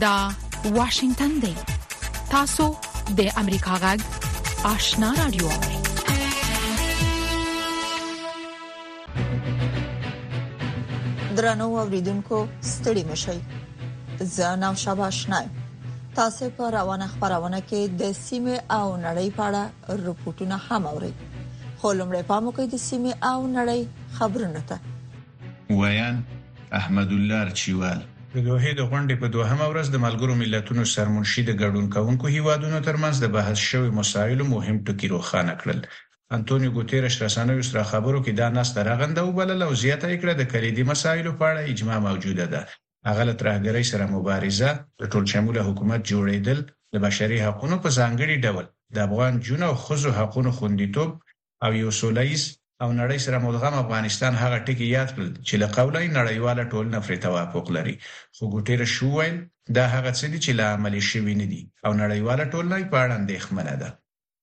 دا 0.00 0.28
واشنگتن 0.64 1.28
دی 1.42 1.54
تاسو 2.30 2.64
د 3.18 3.28
امریکا 3.36 3.76
غږ 3.84 4.00
آشنا 4.74 5.12
رادیو 5.18 5.48
درنو 11.36 11.64
اوریدونکو 11.78 12.38
ستړي 12.72 13.04
مشي 13.10 13.40
زه 14.34 14.50
نام 14.56 14.74
شابه 14.82 15.04
آشنا 15.06 15.40
تاسو 16.18 16.50
په 16.58 16.70
روانه 16.74 17.06
خبرونه 17.14 17.60
کې 17.70 17.96
د 18.02 18.12
سیمه 18.12 18.62
او 18.78 18.96
نړۍ 19.02 19.28
په 19.38 19.48
اړه 19.48 19.96
رپورټونه 20.04 20.56
هم 20.68 20.86
اورئ 20.92 21.12
خو 21.80 21.92
لمړی 22.00 22.22
پام 22.30 22.48
وکړئ 22.48 22.66
د 22.76 22.84
سیمه 22.84 23.18
او 23.32 23.42
نړۍ 23.58 23.86
خبرونه 24.20 24.60
ته 24.70 25.76
ویان 25.80 26.22
احمد 26.82 27.12
الله 27.18 27.52
چوال 27.62 28.02
د 28.34 28.36
دوه 28.48 28.66
د 28.78 28.82
غونډې 28.90 29.14
په 29.22 29.26
دوهمه 29.34 29.66
ورځ 29.72 29.86
د 29.90 29.96
ملګرو 30.06 30.34
ملتونو 30.42 30.82
سرمنشي 30.94 31.42
د 31.46 31.52
ګډون 31.62 31.86
کونکو 31.94 32.24
هیوادونو 32.36 32.78
ترمنځ 32.88 33.16
د 33.20 33.26
بحث 33.36 33.58
شوی 33.70 33.90
مسایلو 34.00 34.44
مهم 34.54 34.76
ټکي 34.86 35.06
روښانه 35.14 35.54
کړل 35.60 35.78
انټونیو 36.36 36.74
ګوتيرش 36.76 37.14
رسنوي 37.24 37.64
سره 37.70 37.88
خبرو 37.92 38.18
کې 38.24 38.32
دا 38.40 38.48
نست 38.56 38.76
راغنده 38.88 39.20
او 39.24 39.30
بل 39.38 39.50
له 39.60 39.66
زیاته 39.82 40.06
کړه 40.22 40.32
د 40.36 40.42
کلیدي 40.52 40.84
مسایلو 40.92 41.30
په 41.38 41.44
اړه 41.50 41.68
اجماع 41.72 41.98
موجوده 42.08 42.46
ده 42.52 42.60
هغه 43.08 43.22
له 43.28 43.34
ترهګرۍ 43.40 43.84
سره 43.92 44.12
مبارزه 44.16 44.70
د 45.00 45.02
ټول 45.12 45.24
شموله 45.32 45.60
حکومت 45.68 46.00
جوړیدل 46.12 46.58
د 46.92 46.94
بشري 47.06 47.38
حقوقو 47.46 47.76
په 47.84 47.88
ځانګړي 47.98 48.36
ډول 48.44 48.64
د 48.94 48.96
افغان 49.06 49.34
جنو 49.46 49.70
خوځو 49.82 50.10
حقوقو 50.18 50.50
خوندیتوب 50.58 51.10
او 51.64 51.70
یو 51.82 51.90
سولایز 52.00 52.42
او 52.84 52.88
نړۍ 53.02 53.18
سره 53.26 53.42
مدغم 53.46 53.74
افغانستان 53.84 54.32
هغه 54.42 54.56
ټکی 54.66 54.86
یاد 54.96 55.08
کړل 55.14 55.30
چې 55.48 55.54
له 55.62 55.66
قولای 55.78 56.06
نړیواله 56.18 56.62
ټولنه 56.72 56.98
پرې 57.06 57.16
توافق 57.26 57.66
لري 57.76 57.94
خو 58.36 58.44
ګوټیره 58.54 58.86
شو 58.94 59.08
ویل 59.16 59.36
دا 59.76 59.84
هغه 59.94 60.10
څه 60.18 60.26
دي 60.32 60.38
چې 60.44 60.50
لا 60.60 60.66
عملي 60.76 61.02
شوی 61.10 61.34
نه 61.42 61.46
دي 61.52 61.62
او 61.86 61.90
نړیواله 62.02 62.44
ټولنه 62.52 62.76
په 62.92 62.96
اړه 63.04 63.14
اندېښمنه 63.20 63.74
ده 63.82 63.88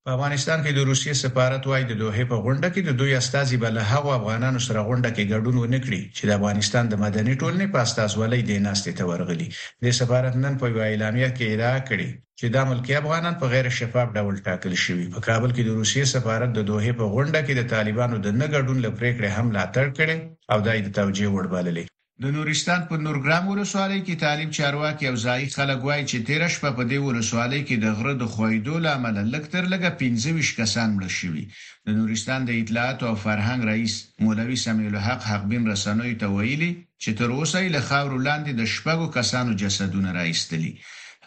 په 0.07 0.11
افغانستان 0.17 0.59
کې 0.63 0.71
د 0.75 0.79
روسیې 0.89 1.13
سفارت 1.23 1.63
وايي 1.69 1.85
د 1.87 1.93
دوه 2.01 2.23
په 2.31 2.35
غونډه 2.45 2.67
کې 2.73 2.81
د 2.85 2.91
دوی 2.99 3.11
استازي 3.19 3.57
بل 3.63 3.75
هغه 3.91 4.11
افغانانو 4.19 4.59
سره 4.67 4.81
غونډه 4.87 5.09
کې 5.15 5.29
ګډون 5.33 5.55
ونکړي 5.59 6.01
چې 6.15 6.23
د 6.27 6.31
افغانستان 6.39 6.83
د 6.89 6.95
مدني 7.05 7.33
ټولنې 7.41 7.67
په 7.73 7.79
استازولۍ 7.85 8.41
د 8.45 8.51
ناستې 8.67 8.91
ته 8.97 9.03
ورغلي 9.11 9.47
د 9.83 9.85
سفارت 9.99 10.33
نن 10.43 10.53
په 10.61 10.65
اعلامیه 10.89 11.29
کې 11.35 11.45
ادعا 11.53 11.77
کړې 11.89 12.09
چې 12.39 12.45
دا 12.55 12.61
ملکی 12.71 12.93
افغانان 13.01 13.33
په 13.41 13.45
غیر 13.53 13.65
شفاف 13.79 14.07
ډول 14.17 14.35
ټاکل 14.47 14.73
شوي 14.85 15.05
په 15.13 15.19
کابل 15.27 15.49
کې 15.55 15.63
د 15.67 15.71
روسیې 15.79 16.05
سفارت 16.15 16.49
د 16.55 16.59
دوه 16.69 16.91
په 16.99 17.05
غونډه 17.13 17.39
کې 17.45 17.53
د 17.59 17.63
طالبانو 17.73 18.15
د 18.25 18.27
نه 18.39 18.45
ګډون 18.55 18.77
لپاره 18.85 18.99
پریکړه 18.99 19.29
هم 19.37 19.47
لا 19.57 19.63
تړ 19.75 19.85
کړې 19.97 20.17
او 20.51 20.57
دای 20.67 20.77
د 20.85 20.89
توجیه 20.99 21.29
وړبللې 21.35 21.83
د 22.23 22.25
نورستان 22.37 22.81
په 22.89 22.95
نورګرام 23.05 23.43
ولسوالۍ 23.51 23.99
کې 24.07 24.19
طالب 24.25 24.49
چارواکي 24.57 25.05
او 25.09 25.15
ځایي 25.25 25.47
خلک 25.57 25.79
وایي 25.87 26.03
چې 26.09 26.17
تیر 26.27 26.41
شپه 26.55 26.69
په 26.77 26.83
دې 26.89 26.99
ولسوالۍ 27.07 27.61
کې 27.67 27.75
د 27.83 27.85
غره 27.97 28.13
د 28.17 28.23
خویدو 28.33 28.75
لامل 28.85 29.17
لکتر 29.35 29.63
لګه 29.73 29.89
15 30.01 30.55
کسان 30.59 30.89
مړ 30.97 31.07
شوي 31.19 31.43
د 31.85 31.87
نورستان 31.97 32.39
د 32.45 32.51
اطلاعات 32.61 32.99
او 33.09 33.13
فرهنګ 33.25 33.59
رئیس 33.71 33.93
مولوي 34.23 34.57
سمیع 34.65 34.87
الحق 34.93 35.21
حقبین 35.31 35.63
رسنوي 35.73 36.15
ته 36.21 36.27
ویلي 36.35 36.71
چې 37.01 37.09
تر 37.19 37.29
اوسه 37.37 37.57
یې 37.63 37.69
له 37.75 37.81
خاور 37.89 38.11
لاندې 38.27 38.51
د 38.53 38.61
شپږو 38.73 39.07
کسانو 39.17 39.51
جسدونه 39.61 40.09
راایستلي 40.19 40.71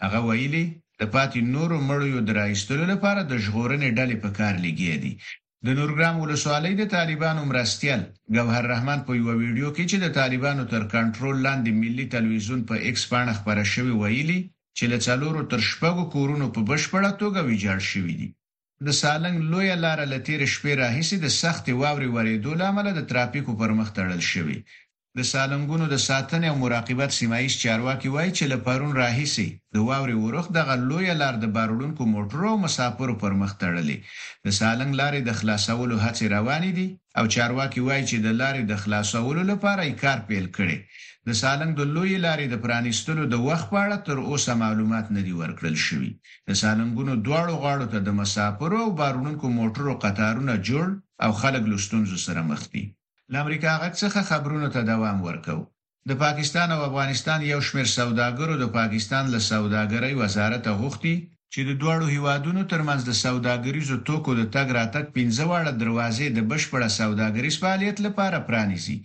هغه 0.01 0.19
ویلي 0.27 0.65
د 0.99 1.01
پاتې 1.13 1.37
نورو 1.55 1.75
مړیو 1.89 2.19
درایستلو 2.29 2.83
لپاره 2.93 3.21
د 3.23 3.33
ژغورنې 3.45 3.89
ډلې 3.97 4.15
په 4.23 4.29
کار 4.39 4.53
لګیا 4.65 4.95
دي 5.03 5.13
د 5.67 5.69
نورګرام 5.79 6.15
ولسوالۍ 6.19 6.73
د 6.77 6.83
طالبانو 6.95 7.41
مرستيال 7.51 8.01
ګوهر 8.35 8.63
رحمان 8.73 8.99
په 9.07 9.11
یو 9.19 9.31
ویډیو 9.43 9.69
کې 9.75 9.83
چې 9.91 9.97
د 9.99 10.07
طالبانو 10.19 10.63
تر 10.73 10.83
کنټرول 10.95 11.35
لاندې 11.47 11.71
ملي 11.81 12.05
ټلویزیون 12.13 12.61
په 12.69 12.75
ایکس 12.85 13.03
باندې 13.11 13.37
خبره 13.39 13.63
شوې 13.73 13.93
ویلي 14.01 14.39
چې 14.77 14.83
له 14.91 14.97
څلورو 15.07 15.41
تر 15.51 15.59
شپږو 15.69 16.03
کورونو 16.13 16.45
په 16.55 16.61
بشپړه 16.71 17.09
توګه 17.21 17.39
ویجاړ 17.49 17.79
شوې 17.91 18.13
دي 18.19 18.29
د 18.85 18.87
سالنګ 19.01 19.37
لوی 19.51 19.69
لار 19.83 19.99
لتیر 20.13 20.39
شپې 20.53 20.73
راهیسې 20.81 21.15
د 21.21 21.27
سخت 21.41 21.63
واوري 21.81 22.09
ورېدو 22.15 22.51
لامل 22.61 22.87
د 22.95 23.01
ترافیکو 23.09 23.51
پرمخ 23.61 23.87
تړل 23.97 24.21
شوې 24.31 24.57
د 25.17 25.21
سالنګونو 25.33 25.85
د 25.89 25.95
ساتنې 26.09 26.47
او 26.49 26.57
مراقبت 26.63 27.09
سیمایي 27.19 27.49
چارواکي 27.63 28.09
وایي 28.15 28.31
چې 28.37 28.51
لپارون 28.53 28.91
راهیسي 29.03 29.47
د 29.75 29.77
واوري 29.87 30.17
ورخ 30.25 30.45
دغه 30.57 30.73
لوی 30.89 31.07
لار 31.21 31.35
د 31.39 31.45
بارولونکو 31.55 32.03
موټرو 32.15 32.51
مسافرو 32.65 33.19
پر 33.21 33.31
مخ 33.41 33.51
تړلې 33.63 33.97
د 34.45 34.47
سالنګ 34.59 34.91
لارې 35.01 35.19
د 35.23 35.31
خلاصولو 35.39 35.95
هڅې 36.05 36.25
روانې 36.35 36.71
دي 36.77 36.87
او 37.17 37.23
چارواکي 37.35 37.81
وایي 37.87 38.03
چې 38.09 38.17
د 38.25 38.29
لارې 38.41 38.61
د 38.65 38.73
خلاصولو 38.83 39.41
لپاره 39.51 39.81
یې 39.87 39.99
کار 40.03 40.19
پیل 40.29 40.45
کړي 40.57 40.77
د 41.27 41.29
سالنګ 41.41 41.71
د 41.77 41.81
لوی 41.95 42.15
لارې 42.25 42.45
د 42.49 42.55
پرانیستلو 42.63 43.23
د 43.29 43.35
وخت 43.47 43.65
په 43.71 43.77
اړه 43.85 43.97
تر 44.07 44.17
اوسه 44.29 44.51
معلومات 44.63 45.05
نه 45.15 45.21
دي 45.27 45.33
ورکړل 45.41 45.75
شوي 45.87 46.11
د 46.49 46.51
سالنګونو 46.61 47.13
دواړو 47.25 47.53
غاړو 47.63 47.85
ته 47.93 47.99
د 48.07 48.09
مسافرو 48.21 48.77
او 48.85 48.89
بارولونکو 48.99 49.45
موټرو 49.59 49.91
قطارونه 50.03 50.53
جوړ 50.69 50.87
او 51.25 51.29
خلک 51.41 51.63
لستونزو 51.73 52.15
سره 52.25 52.41
مخ 52.51 52.61
دي 52.73 52.85
له 53.33 53.37
امریکا 53.43 53.71
غټ 53.81 53.93
څخه 54.03 54.19
خبرونو 54.31 54.67
ته 54.75 54.79
دوام 54.91 55.17
ورکو 55.27 55.57
د 56.09 56.11
پاکستان 56.25 56.67
او 56.75 56.79
افغانستان 56.89 57.39
یو 57.51 57.59
شمېر 57.69 57.87
سوداګرو 57.99 58.53
د 58.59 58.65
پاکستان 58.79 59.23
له 59.33 59.39
سوداګرۍ 59.51 60.13
وزارت 60.23 60.65
غوښتي 60.79 61.15
چې 61.53 61.59
د 61.63 61.71
دواړو 61.81 62.05
هیوادونو 62.15 62.61
ترمنځ 62.71 63.01
د 63.05 63.11
سوداګریزو 63.25 63.95
توکو 64.07 64.31
د 64.39 64.43
تګ 64.55 64.67
راتګ 64.79 65.05
پنځه 65.17 65.43
واړه 65.51 65.71
دروازې 65.81 66.25
د 66.31 66.39
بشپړه 66.51 66.87
سوداګریز 66.99 67.55
فعالیت 67.63 67.97
لپاره 68.07 68.45
پرانیزي 68.49 68.97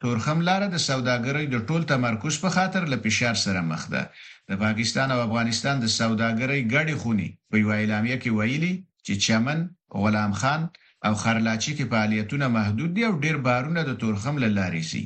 تورخم 0.00 0.38
لار 0.48 0.62
د 0.70 0.76
سوداګرۍ 0.90 1.44
د 1.50 1.56
ټول 1.68 1.82
تمرکز 1.92 2.34
په 2.44 2.48
خاطر 2.56 2.82
له 2.92 2.96
فشار 3.04 3.36
سره 3.46 3.60
مخ 3.70 3.82
ده 3.94 4.02
د 4.48 4.52
پاکستان 4.64 5.08
او 5.14 5.18
افغانستان 5.28 5.76
د 5.80 5.86
سوداګرۍ 6.00 6.60
ګډې 6.74 6.94
خونی 7.02 7.28
په 7.50 7.54
یو 7.62 7.68
اعلامیه 7.78 8.16
کې 8.22 8.34
ویلي 8.38 8.72
چې 9.06 9.12
چمن 9.24 9.60
غلام 10.02 10.32
خان 10.40 10.62
او 11.08 11.14
خرلاچی 11.22 11.72
کې 11.76 11.84
فعالیتونه 11.92 12.48
محدود 12.58 12.92
دي 12.96 13.02
او 13.08 13.14
ډیر 13.26 13.36
بارونه 13.48 13.84
د 13.88 13.98
تورخم 14.04 14.36
له 14.44 14.50
لارې 14.58 14.82
سي 14.90 15.02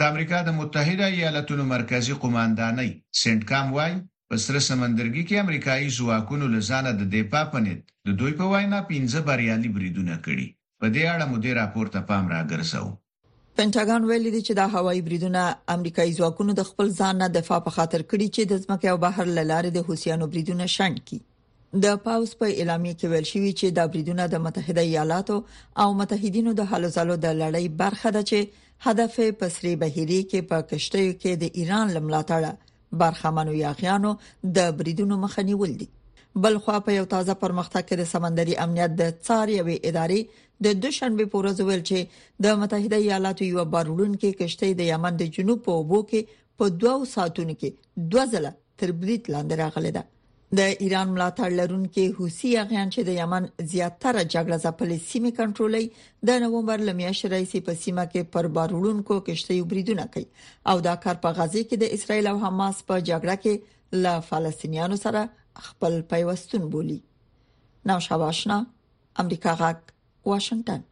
د 0.00 0.12
امریکا 0.12 0.38
د 0.48 0.56
متحده 0.60 1.06
ایالاتونو 1.18 1.64
مرکزی 1.74 2.16
قوماندانۍ 2.24 2.90
سنټکام 3.22 3.66
وای 3.76 3.94
په 4.32 4.36
سره 4.46 4.60
سمندرګي 4.70 5.22
کې 5.28 5.42
امریکایي 5.46 5.88
ځواکونو 5.98 6.44
لزانه 6.54 6.92
د 7.00 7.10
دیپا 7.14 7.42
پنيت 7.54 7.80
د 8.10 8.18
دوی 8.20 8.32
په 8.40 8.50
وینا 8.52 8.80
پنځه 8.90 9.26
بریالي 9.30 9.70
بریدونه 9.78 10.14
کړي 10.26 10.48
په 10.80 10.86
دې 10.94 11.02
اړه 11.12 11.26
مو 11.30 11.42
ډیر 11.46 11.54
راپورته 11.62 12.04
پام 12.10 12.24
راګرځاو 12.34 12.90
پینټاګان 13.58 14.00
ویلي 14.10 14.30
دی 14.36 14.42
چې 14.46 14.52
دا 14.60 14.66
هوایي 14.76 15.02
بریدونه 15.08 15.40
امریکایي 15.76 16.12
ځواکونو 16.18 16.52
د 16.60 16.68
خپل 16.70 16.94
ځان 17.00 17.14
نه 17.22 17.28
دفاع 17.38 17.58
په 17.66 17.76
خاطر 17.78 18.00
کړی 18.10 18.26
چې 18.34 18.42
د 18.52 18.62
ځمکې 18.64 18.86
او 18.92 18.98
بحر 19.06 19.26
لاره 19.52 19.70
د 19.78 19.84
حوثیانو 19.88 20.30
بریدونه 20.32 20.64
شنډ 20.76 20.96
کړي 21.08 21.20
د 21.74 21.98
پاوز 22.04 22.30
په 22.38 22.46
اعلامیه 22.52 22.94
کې 23.00 23.08
ویل 23.10 23.26
شوی 23.30 23.50
چې 23.58 23.66
دا 23.78 23.82
بریدونه 23.90 24.24
د 24.30 24.40
متحده 24.46 24.82
ایالاتو 24.86 25.36
او 25.84 25.92
متحدینو 26.00 26.54
د 26.60 26.66
حلزالو 26.72 27.16
د 27.24 27.36
لړۍ 27.42 27.64
برخه 27.82 28.10
ده 28.16 28.22
چې 28.30 28.38
هدف 28.86 29.18
یې 29.20 29.38
په 29.42 29.48
سری 29.58 29.74
بهيري 29.84 30.20
کې 30.30 30.48
په 30.50 30.58
کشتیو 30.72 31.12
کې 31.22 31.32
د 31.42 31.62
ایران 31.62 31.94
لملاتړه 31.98 33.00
برخمنو 33.04 33.54
یاغیانو 33.60 34.12
د 34.58 34.74
بریدونو 34.80 35.18
مخنیول 35.28 35.76
دي 35.82 35.88
بلخوا 36.42 36.78
په 36.88 36.96
یو 37.00 37.06
تازه 37.16 37.38
پرمختګ 37.46 37.82
کې 37.88 37.98
د 38.00 38.10
سمندري 38.16 38.58
امنیت 38.66 38.98
د 39.04 39.16
څاروي 39.26 39.78
ادارې 39.82 40.44
د 40.66 40.78
دوشنبه 40.82 41.30
په 41.32 41.38
ورځ 41.44 41.68
ویل 41.68 41.86
چې 41.88 42.46
د 42.48 42.60
متحده 42.64 42.98
ایالاتو 43.08 43.48
یو 43.52 43.66
بارولون 43.76 44.12
کې 44.14 44.38
کشتۍ 44.42 44.74
د 44.80 44.90
یمن 44.94 45.22
د 45.22 45.32
جنوب 45.38 45.64
په 45.68 45.78
اوبو 45.82 46.02
کې 46.12 46.38
په 46.58 46.78
2 46.84 47.10
ساعتونو 47.18 47.58
کې 47.62 48.08
2000 48.14 48.56
تر 48.58 48.96
بریټ 49.02 49.38
لاندې 49.38 49.68
راغله 49.68 49.94
ده 50.00 50.04
د 50.58 50.60
ایران 50.84 51.10
ملاتړ 51.16 51.52
لرونکي 51.58 52.04
حوثي 52.14 52.48
اغیان 52.60 52.88
چې 52.94 53.02
د 53.08 53.16
یمن 53.16 53.44
زیاتره 53.72 54.22
جګړه 54.34 54.56
ځپلې 54.62 54.96
سیمه 55.10 55.30
کنټرولي 55.36 55.82
د 56.30 56.40
نوومبر 56.44 56.82
لمیاشت 56.86 57.26
راځي 57.34 57.60
په 57.68 57.76
سیمه 57.82 58.04
کې 58.12 58.30
پر 58.36 58.48
باروړونکو 58.56 59.18
کشتۍ 59.28 59.60
بریدونه 59.72 60.06
کوي 60.16 60.24
او 60.72 60.82
دا 60.88 60.94
کار 61.04 61.20
په 61.26 61.36
غزه 61.38 61.62
کې 61.68 61.82
د 61.82 61.94
اسرایل 61.98 62.28
او 62.32 62.34
حماس 62.46 62.80
په 62.88 62.98
جګړه 63.10 63.36
کې 63.44 64.02
له 64.06 64.16
فلسطینیانو 64.30 64.98
سره 65.04 65.22
خپل 65.68 65.98
پیوستون 66.14 66.66
بولی 66.74 66.98
نو 67.92 67.98
شواشنا 68.08 68.56
امریکا 69.24 69.54
غاک 69.62 69.94
واشنگتن 70.32 70.82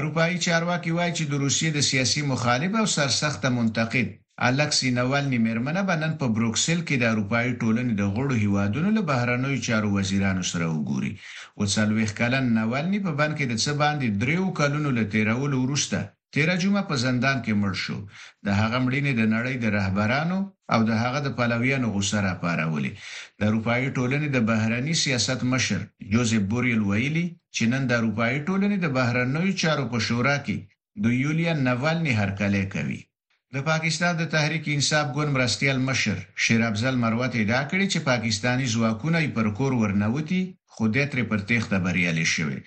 اروپאי 0.00 0.42
چارواکي 0.48 0.96
وایي 0.98 1.14
چې 1.14 1.36
د 1.36 1.44
روسیې 1.44 1.78
د 1.78 1.88
سیاسي 1.92 2.26
مخالف 2.34 2.80
او 2.82 2.86
سرسخت 2.98 3.48
منتقد 3.60 4.12
الکسی 4.38 4.90
نوالنی 4.90 5.38
میرمنه 5.38 5.82
به 5.88 5.94
نن 6.02 6.12
په 6.20 6.26
بروکسل 6.36 6.80
کې 6.88 6.96
د 6.98 7.04
اروپایي 7.12 7.52
ټولنې 7.60 7.92
د 7.96 8.02
غړو 8.14 8.34
هیوادونو 8.44 8.90
له 8.96 9.02
بهرنیو 9.10 9.62
چارو 9.66 9.88
وزیرانو 9.98 10.42
سره 10.52 10.64
وګوري 10.74 11.12
او 11.58 11.62
څلويخ 11.74 12.10
کلن 12.20 12.44
نوالنی 12.58 12.98
په 13.06 13.12
بند 13.20 13.32
کې 13.38 13.44
د 13.48 13.54
څه 13.64 13.72
باندې 13.82 14.06
دریو 14.22 14.46
کلونو 14.60 14.88
له 14.98 15.04
تیرولو 15.12 15.56
وروسته 15.64 15.98
تیرا 16.34 16.54
جمعه 16.62 16.82
په 16.90 16.94
زندان 17.04 17.36
کې 17.44 17.52
مړ 17.62 17.74
شو 17.84 17.98
د 18.46 18.48
هغه 18.60 18.78
مړینه 18.84 19.12
د 19.16 19.22
نړۍ 19.34 19.54
د 19.62 19.66
رهبرانو 19.78 20.38
او 20.72 20.80
د 20.88 20.92
هغه 21.02 21.18
د 21.26 21.28
پلویانو 21.38 21.86
غوسه 21.94 22.18
راپارولې 22.28 22.92
د 23.38 23.40
اروپایي 23.48 23.88
ټولنې 23.96 24.28
د 24.30 24.38
بهرني 24.50 24.94
سیاست 25.04 25.40
مشر 25.52 25.80
یوزف 26.14 26.42
بوریل 26.50 26.82
ویلي 26.90 27.26
چې 27.54 27.64
نن 27.72 27.82
د 27.86 27.92
اروپایي 28.00 28.38
ټولنې 28.48 28.76
د 28.80 28.86
بهرنیو 28.98 29.58
چارو 29.62 29.84
په 29.92 29.98
شورا 30.06 30.36
کې 30.46 30.56
د 31.02 31.06
یولیا 31.24 31.52
نوالنی 31.68 32.12
هرکلی 32.20 32.64
کوي 32.76 33.02
د 33.56 33.62
پاکستان 33.70 34.12
د 34.18 34.22
تحریک 34.34 34.64
انصاف 34.76 35.06
ګوند 35.16 35.30
مرستيال 35.36 35.78
مشر 35.88 36.16
شیر 36.44 36.60
افضل 36.70 36.94
مروت 37.04 37.32
ادعا 37.42 37.60
کړې 37.70 37.86
چې 37.92 37.98
پاکستانی 38.10 38.66
ځواکونه 38.74 39.18
پر 39.38 39.46
کور 39.58 39.72
ورنوتی 39.80 40.40
خو 40.74 40.84
دې 40.94 41.04
تر 41.14 41.18
پرتېخته 41.32 41.76
بریالي 41.86 42.24
شوی 42.34 42.58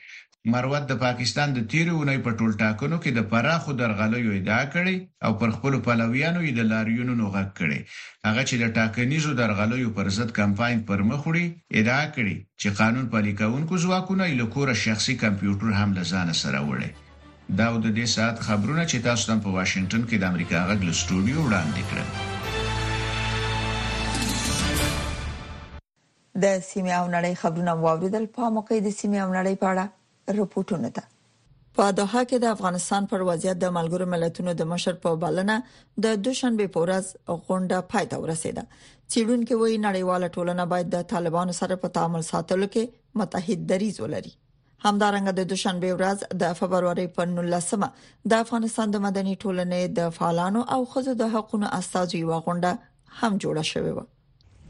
مروت 0.55 0.83
د 0.91 0.99
پاکستان 1.05 1.49
د 1.55 1.59
تیرونې 1.71 2.17
په 2.27 2.31
ټول 2.39 2.51
ټاکنو 2.61 2.97
کې 3.03 3.11
د 3.17 3.25
پراخو 3.31 3.71
درغلیو 3.81 4.31
ادعا 4.39 4.59
کړې 4.73 4.95
او 5.29 5.31
پر 5.43 5.49
خپل 5.55 5.73
پلویانو 5.87 6.41
یې 6.47 6.53
د 6.59 6.69
لاریونو 6.73 7.13
نوغه 7.21 7.43
کړې 7.57 7.79
هغه 8.27 8.41
چې 8.49 8.55
د 8.63 8.75
ټاکنیزو 8.77 9.31
درغلیو 9.41 9.89
پر 9.97 10.05
ضد 10.19 10.29
کمپاین 10.41 10.77
پر 10.91 10.99
مخ 11.13 11.19
وړي 11.27 11.45
ادعا 11.81 12.03
کړې 12.15 12.35
چې 12.61 12.69
قانون 12.83 13.05
پلي 13.17 13.33
کوونکو 13.41 13.73
ځواکونه 13.87 14.23
یې 14.27 14.35
له 14.43 14.55
کوره 14.57 14.75
شخصي 14.85 15.13
کمپیوټر 15.25 15.69
حمله 15.79 16.03
ځان 16.13 16.29
سره 16.43 16.59
وړي 16.69 16.89
دا 17.53 17.65
د 17.81 17.85
دې 17.97 18.05
ساعت 18.11 18.39
خبرونه 18.45 18.83
چې 18.91 19.01
تاسو 19.07 19.25
تم 19.31 19.39
په 19.45 19.49
واشنگټن 19.55 20.03
کې 20.09 20.17
د 20.21 20.23
امریکا 20.33 20.61
غږ 20.69 20.79
له 20.87 20.93
سټوډیو 20.99 21.43
وړاندې 21.47 21.81
کړل 21.89 22.07
د 26.45 26.63
سیمه 26.69 26.93
او 27.01 27.05
نړۍ 27.15 27.33
خبرونه 27.41 27.73
واوریدل 27.83 28.25
په 28.37 28.49
موقع 28.55 28.79
د 28.85 28.95
سیمه 28.99 29.19
او 29.25 29.27
نړۍ 29.37 29.55
په 29.63 29.67
اړه 29.73 30.39
رپورټونه 30.39 30.89
ده 30.97 31.03
په 31.79 31.87
دوحه 31.99 32.23
کې 32.29 32.37
د 32.43 32.55
افغانستان 32.57 33.07
پر 33.13 33.23
وضعیت 33.29 33.59
د 33.65 33.75
ملګرو 33.77 34.07
ملتونو 34.15 34.55
د 34.61 34.69
مشر 34.73 34.95
په 35.05 35.15
بلنه 35.25 35.57
د 36.05 36.15
دوشنبه 36.29 36.71
په 36.77 36.85
ورځ 36.87 37.35
غونډه 37.43 37.87
پای 37.93 38.07
ته 38.15 38.23
ورسیده 38.25 38.63
چېرون 38.71 39.45
کې 39.45 39.61
وایي 39.61 39.77
نړیواله 39.87 40.33
ټولنه 40.37 40.65
باید 40.73 40.89
د 40.97 41.05
طالبانو 41.13 41.55
سره 41.61 41.79
په 41.85 41.93
تعامل 41.99 42.27
ساتلو 42.31 42.69
کې 42.77 43.23
متحد 43.23 43.69
دریز 43.73 44.01
ولري 44.05 44.33
همدارنګه 44.85 45.31
د 45.37 45.45
دوشنبه 45.51 45.93
ورځ 45.99 46.23
د 46.41 46.51
فبرवरी 46.57 47.05
پر 47.13 47.29
19مه 47.35 47.87
د 48.33 48.41
افغانستان 48.43 48.91
د 48.95 48.99
مدني 49.05 49.31
ټولنې 49.43 49.79
د 49.99 50.09
فعالانو 50.17 50.61
او 50.75 50.81
خزو 50.91 51.15
د 51.21 51.29
حقوقو 51.35 51.71
استازي 51.77 52.19
و 52.25 52.35
غونډه 52.35 52.71
هم 53.21 53.39
جوړه 53.45 53.63
شوې 53.71 53.93
و 53.95 54.03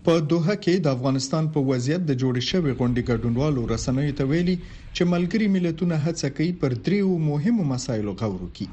په 0.07 0.15
دوه 0.29 0.55
کې 0.63 0.75
د 0.87 0.97
افغانستان 0.97 1.49
په 1.55 1.65
وضعیت 1.71 2.07
د 2.11 2.17
جوړې 2.21 2.43
شوې 2.51 2.77
غونډې 2.79 3.03
ګډونوالو 3.09 3.65
رسنوي 3.73 4.13
ته 4.19 4.29
ویلي 4.31 4.55
چې 4.95 5.11
ملګری 5.15 5.49
ملتونه 5.57 5.99
هڅه 6.07 6.31
کوي 6.39 6.51
پر 6.63 6.77
دریو 6.89 7.11
مهمو 7.29 7.67
مسایلو 7.75 8.15
غور 8.23 8.35
وکړي 8.39 8.67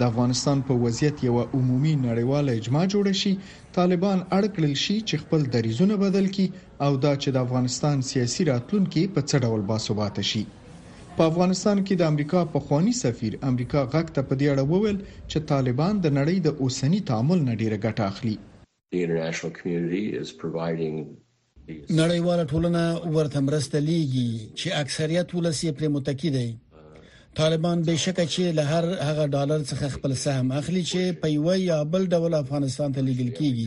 د 0.00 0.08
افغانستان 0.10 0.58
په 0.68 0.80
وضعیت 0.84 1.22
یو 1.28 1.36
عمومي 1.58 1.94
نړیواله 2.06 2.58
اجماع 2.60 2.84
جوړ 2.92 3.16
شي 3.22 3.34
طالبان 3.80 4.18
اړکړل 4.38 4.74
شي 4.84 4.96
چې 5.08 5.22
خپل 5.22 5.48
دریزونه 5.56 6.02
بدل 6.04 6.26
کړي 6.34 6.48
او 6.86 6.90
دا 7.04 7.14
چې 7.22 7.28
د 7.38 7.48
افغانستان 7.48 8.06
سیاسي 8.10 8.48
راتلونکي 8.52 9.02
په 9.16 9.28
څه 9.30 9.44
ډول 9.48 9.66
باثبات 9.72 10.24
شي 10.32 10.44
په 11.18 11.24
افغانستان 11.30 11.78
کې 11.86 11.94
د 12.00 12.02
امریکا 12.12 12.40
پخوانی 12.54 12.92
سفیر 13.02 13.34
امریکا 13.50 13.82
غک 13.92 14.08
ته 14.16 14.22
په 14.30 14.34
دې 14.40 14.46
اړه 14.52 14.64
وویل 14.72 14.96
چې 15.30 15.38
طالبان 15.50 15.94
د 16.06 16.08
نړۍ 16.18 16.36
د 16.46 16.48
اوسنی 16.64 16.98
تعامل 17.10 17.38
نډیره 17.50 17.76
ګټه 17.84 18.04
اخلي 18.12 18.34
نړیواله 22.00 22.44
ټولنه 22.52 22.82
ورته 23.16 23.38
مرسته 23.48 23.76
لیږي 23.88 24.30
چې 24.58 24.68
اکثریت 24.82 25.28
ولسی 25.38 25.68
پر 25.78 25.84
متکی 25.94 26.30
دی 26.36 26.48
طالبان 27.40 27.78
بهشکه 27.86 28.24
چې 28.34 28.44
له 28.58 28.64
هر 28.74 28.84
هغه 29.08 29.24
ډالر 29.34 29.60
څخه 29.70 29.86
خپل 29.94 30.12
سهم 30.24 30.46
اخلي 30.60 30.82
چې 30.90 31.02
په 31.24 31.32
یو 31.36 31.48
یا 31.70 31.78
بل 31.96 32.02
ډول 32.18 32.32
افغانستان 32.44 32.88
ته 32.98 33.06
لیږل 33.08 33.30
کیږي 33.40 33.66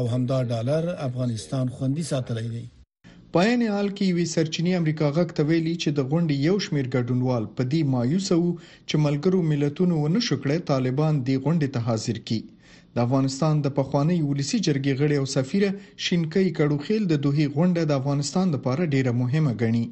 او 0.00 0.04
همدا 0.16 0.38
ډالر 0.52 0.82
افغانستان 1.08 1.66
خوندي 1.78 2.04
ساتلی 2.12 2.48
دی 2.58 2.64
پاین 3.34 3.60
حال 3.72 3.88
کې 3.88 4.14
وی 4.14 4.24
سرچینی 4.28 4.72
امریکا 4.76 5.08
غک 5.16 5.32
تویلی 5.40 5.72
چې 5.82 5.98
د 5.98 6.06
غونډې 6.12 6.46
یو 6.46 6.54
شمیر 6.64 6.86
ګډونوال 6.94 7.44
په 7.58 7.66
دې 7.72 7.82
مایوسه 7.90 8.38
وو 8.38 8.48
چې 8.88 8.98
ملګرو 9.04 9.42
ملتونو 9.50 9.98
ونه 9.98 10.22
شکړې 10.28 10.64
طالبان 10.70 11.20
دې 11.28 11.36
غونډې 11.44 11.68
ته 11.74 11.84
حاضر 11.90 12.18
کی 12.30 12.38
د 12.96 13.04
افغانستان 13.08 13.60
د 13.66 13.74
پخوانی 13.76 14.16
ولسی 14.30 14.60
جرګې 14.68 15.02
غړي 15.02 15.18
او 15.20 15.28
سفیر 15.34 15.66
شینکې 16.06 16.56
کډوخیل 16.58 17.06
د 17.12 17.20
دوه 17.28 17.46
غونډه 17.58 17.92
د 17.92 18.00
افغانستان 18.02 18.50
لپاره 18.56 18.90
ډیره 18.94 19.14
مهمه 19.20 19.54
ګڼي 19.62 19.84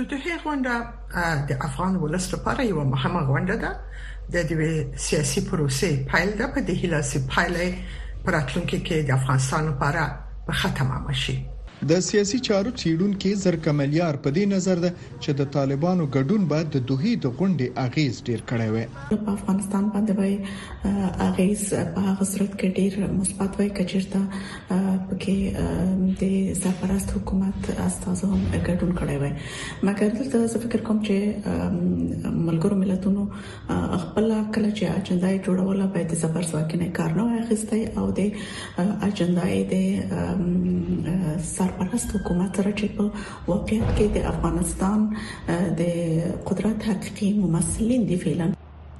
د 0.00 0.10
دوه 0.14 0.40
غونډه 0.46 1.30
د 1.52 1.64
افغان 1.68 2.00
ولس 2.06 2.28
لپاره 2.34 2.68
یو 2.72 2.88
مهمه 2.96 3.22
غونډه 3.30 3.60
ده 3.66 3.72
د 3.92 4.50
دې 4.50 5.06
سیاسي 5.06 5.44
پروسې 5.52 6.10
پایل 6.14 6.34
ده 6.42 6.50
په 6.58 6.66
دې 6.66 6.82
هیله 6.82 7.02
چې 7.12 7.32
پایلې 7.36 8.20
پراتلونکو 8.28 8.84
کې 8.84 9.08
د 9.12 9.18
افغانستان 9.20 9.72
لپاره 9.74 10.08
په 10.50 10.62
ختمه 10.64 11.18
شي 11.26 11.38
د 11.90 12.00
سیاسي 12.08 12.38
چارو 12.46 12.70
چیرونکو 12.80 13.30
زرکملیار 13.44 14.14
په 14.24 14.30
دې 14.34 14.44
نظر 14.56 14.76
ده 14.84 14.90
چې 15.22 15.30
د 15.38 15.46
طالبانو 15.54 16.04
ګډون 16.16 16.42
باید 16.50 16.68
د 16.74 16.78
دوه 16.90 17.14
د 17.24 17.32
غونډې 17.38 17.66
اغیز 17.86 18.14
ډیر 18.28 18.40
کړي 18.50 18.68
وي 18.74 18.84
په 19.22 19.32
افغانستان 19.34 19.84
باندې 19.94 20.12
وای 20.18 20.34
اغیز 21.28 21.62
په 21.96 22.00
هغه 22.08 22.24
صورت 22.32 22.52
کې 22.58 22.68
ډیر 22.78 22.92
مثبت 23.18 23.50
وای 23.62 23.68
کچرته 23.78 24.20
پکې 25.08 25.36
د 26.20 26.22
سفارست 26.62 27.08
حکومت 27.16 27.60
استازو 27.86 28.26
هم 28.36 28.40
ګډون 28.68 28.90
کړي 28.98 29.16
وای 29.20 29.32
مګر 29.90 30.08
دلته 30.20 30.36
زه 30.54 30.58
فکر 30.66 30.80
کوم 30.90 30.98
چې 31.10 32.30
ملګرو 32.46 32.76
ملتونو 32.84 33.22
خپل 34.02 34.26
کله 34.54 34.70
چې 34.78 34.84
اجنډا 34.98 35.30
جوړول 35.44 35.80
باید 35.98 36.08
د 36.14 36.22
سفر 36.24 36.42
سواکې 36.50 36.76
نه 36.82 36.88
کار 36.98 37.10
نه 37.18 37.24
اخیستي 37.42 37.80
او 37.98 38.06
د 38.22 38.96
اجنډا 39.10 39.50
د 39.74 41.44
سر 41.56 41.68
سرپرست 41.78 42.14
حکومت 42.16 42.56
سره 42.60 42.72
چې 42.78 42.88
په 42.96 43.52
واقعیت 43.52 43.92
کې 43.98 44.06
د 44.16 44.18
افغانستان 44.32 45.06
د 45.80 46.26
قدرت 46.50 46.78
حقيقي 46.88 47.30
ممثلین 47.44 48.02
دی 48.10 48.18
فعلا 48.26 48.46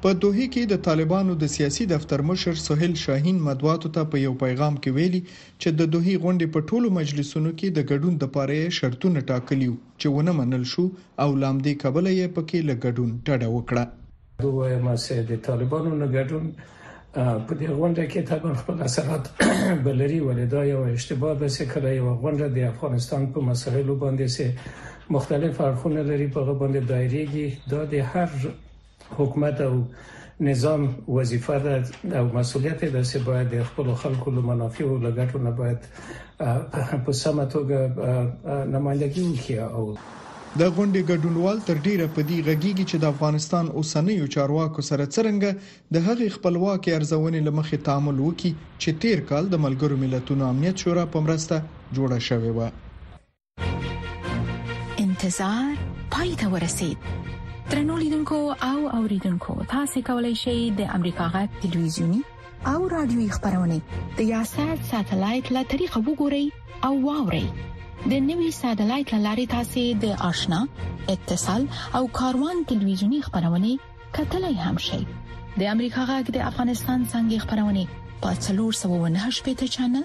په 0.05 0.11
دوه 0.23 0.47
کې 0.53 0.63
د 0.71 0.75
طالبانو 0.87 1.33
د 1.41 1.45
سیاسي 1.57 1.85
دفتر 1.95 2.23
مشر 2.31 2.55
سهیل 2.67 2.95
شاهین 3.05 3.37
مدواتو 3.49 3.89
ته 3.97 4.03
په 4.15 4.23
یو 4.27 4.33
پیغام 4.45 4.75
کې 4.83 4.91
ویلي 4.97 5.21
چې 5.61 5.69
د 5.81 5.91
دوه 5.93 6.15
غونډې 6.23 6.47
په 6.55 6.61
ټولو 6.71 6.87
مجلسونو 6.99 7.51
کې 7.59 7.69
د 7.77 7.81
ګډون 7.91 8.15
د 8.23 8.33
پاره 8.37 8.59
شرطونه 8.81 9.25
ټاکلي 9.33 9.69
چې 10.01 10.07
ونه 10.17 10.33
منل 10.41 10.65
شو 10.75 10.85
او 11.23 11.29
لامدې 11.43 11.75
قبل 11.87 12.05
یې 12.15 12.35
پکې 12.37 12.59
لګډون 12.71 13.11
ډډه 13.27 13.49
وکړه 13.57 13.85
دوه 14.43 14.71
ما 14.89 14.95
سه 15.07 15.17
د 15.31 15.43
طالبانو 15.49 15.91
نه 16.01 16.07
ګډون 16.17 16.45
په 17.15 17.53
دې 17.61 17.69
غونډه 17.79 18.05
کې 18.13 18.21
طبعا 18.31 18.53
خپل 18.61 18.77
اثرات 18.89 19.25
بلري 19.85 20.21
ولدا 20.29 20.61
یو 20.73 20.81
اشتباه 20.97 21.33
ده 21.41 21.49
چې 21.57 21.63
کله 21.73 21.89
یو 22.01 22.07
غونډه 22.23 22.47
د 22.55 22.59
افغانستان 22.73 23.23
په 23.33 23.39
مسایلو 23.51 23.95
باندې 24.05 24.27
سه 24.37 24.47
مختلف 25.17 25.55
اړخونه 25.67 26.01
لري 26.11 26.27
په 26.37 26.41
هغه 26.43 26.55
باندې 26.63 26.81
دایریږي 26.93 27.49
دا 27.71 27.81
د 27.93 27.95
هر 28.11 28.31
حکومت 29.19 29.57
او 29.69 29.75
نظام 30.49 30.83
وظیفه 31.19 31.57
ده 31.67 31.77
او 32.21 32.25
مسولیت 32.39 32.81
ده 32.95 33.03
چې 33.11 33.17
باید 33.29 33.47
د 33.57 33.69
خپل 33.69 33.87
خلکو 34.05 34.29
له 34.37 34.43
منافع 34.51 34.85
او 34.89 34.97
لګټو 35.07 35.39
نه 35.47 35.53
باید 35.61 35.81
په 37.05 37.13
سمه 37.23 37.45
توګه 37.55 37.79
نمائندګي 38.75 39.23
وکړي 39.27 39.57
او 39.77 39.85
د 40.53 40.61
غونډې 40.77 41.01
ګډونوال 41.11 41.59
تر 41.67 41.77
ډیره 41.85 42.07
په 42.17 42.21
دې 42.31 42.39
غږیږي 42.47 42.85
چې 42.91 42.97
د 43.05 43.13
افغانستان 43.15 43.65
اوسنیو 43.83 44.25
چارواکو 44.35 44.81
سره 44.91 45.05
څرنګه 45.15 45.51
د 45.97 46.05
هغې 46.07 46.29
خپلواکي 46.37 46.91
ارزونې 46.97 47.41
لمخې 47.47 47.79
تعامل 47.87 48.17
وکي 48.27 48.51
چې 48.83 48.91
تیر 49.05 49.19
کال 49.31 49.45
د 49.55 49.63
ملګرو 49.67 49.97
ملتونو 50.05 50.43
امنیت 50.53 50.77
شورا 50.85 51.05
په 51.15 51.19
مرسته 51.29 51.57
جوړه 51.97 52.19
شوې 52.29 52.51
و 52.59 52.61
انتظار 55.07 55.71
پای 56.19 56.31
ته 56.45 56.53
ورسید 56.59 56.99
ترنولیدونکو 57.73 58.39
او 58.71 58.79
اوریدونکو 59.01 59.53
تاسو 59.75 59.97
کولی 60.13 60.35
شئ 60.45 60.57
د 60.85 60.91
امریکا 61.01 61.31
غا 61.35 61.43
ټلویزیونی 61.65 62.21
او 62.77 62.81
رادیوي 62.99 63.29
خبرونه 63.41 63.81
د 64.23 64.25
یاشر 64.37 64.79
ساتلایت 64.95 65.53
له 65.59 65.63
طریقو 65.77 66.01
وګورئ 66.09 66.45
او 66.89 66.93
واورئ 67.11 67.47
د 68.11 68.19
نوي 68.29 68.49
ساتلایت 68.55 69.11
لارې 69.15 69.47
تاسې 69.55 69.85
د 70.03 70.05
آشنا 70.31 70.57
اتصال 71.15 71.63
او 71.99 72.01
کاروان 72.19 72.57
ټلویزیونی 72.71 73.21
خبرونه 73.27 73.71
کتلای 74.17 74.57
هم 74.65 74.77
شئ 74.87 74.99
د 75.59 75.61
امریکا 75.75 76.03
غږ 76.11 76.27
د 76.37 76.43
افغانستان 76.51 77.01
څنګه 77.13 77.37
خبرونه 77.45 77.83
په 78.27 78.31
398 78.49 79.41
پټ 79.51 79.61
چنل 79.75 80.05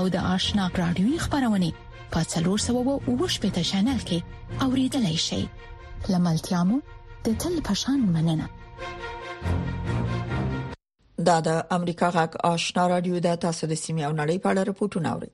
او 0.00 0.02
د 0.16 0.28
آشنا 0.34 0.64
رادیوي 0.82 1.16
خبرونه 1.28 1.68
په 2.16 2.20
398 2.36 3.42
پټ 3.46 3.56
چنل 3.72 4.00
کې 4.12 4.18
اوریدلای 4.68 5.18
شئ 5.30 5.42
لملتیا 6.12 6.60
مو 6.72 6.76
د 6.86 7.26
تل 7.44 7.54
پشان 7.70 7.98
مننه 8.14 8.46
دا 11.26 11.36
د 11.46 11.48
امریکا 11.74 12.08
غاک 12.14 12.34
آشنا 12.48 12.82
رادیو 12.90 13.20
د 13.22 13.32
تاسو 13.44 13.68
د 13.70 13.78
سیمې 13.78 14.02
او 14.08 14.12
نړۍ 14.18 14.36
په 14.42 14.50
اړه 14.50 14.66
راپورټونه 14.68 15.14
اوري 15.14 15.30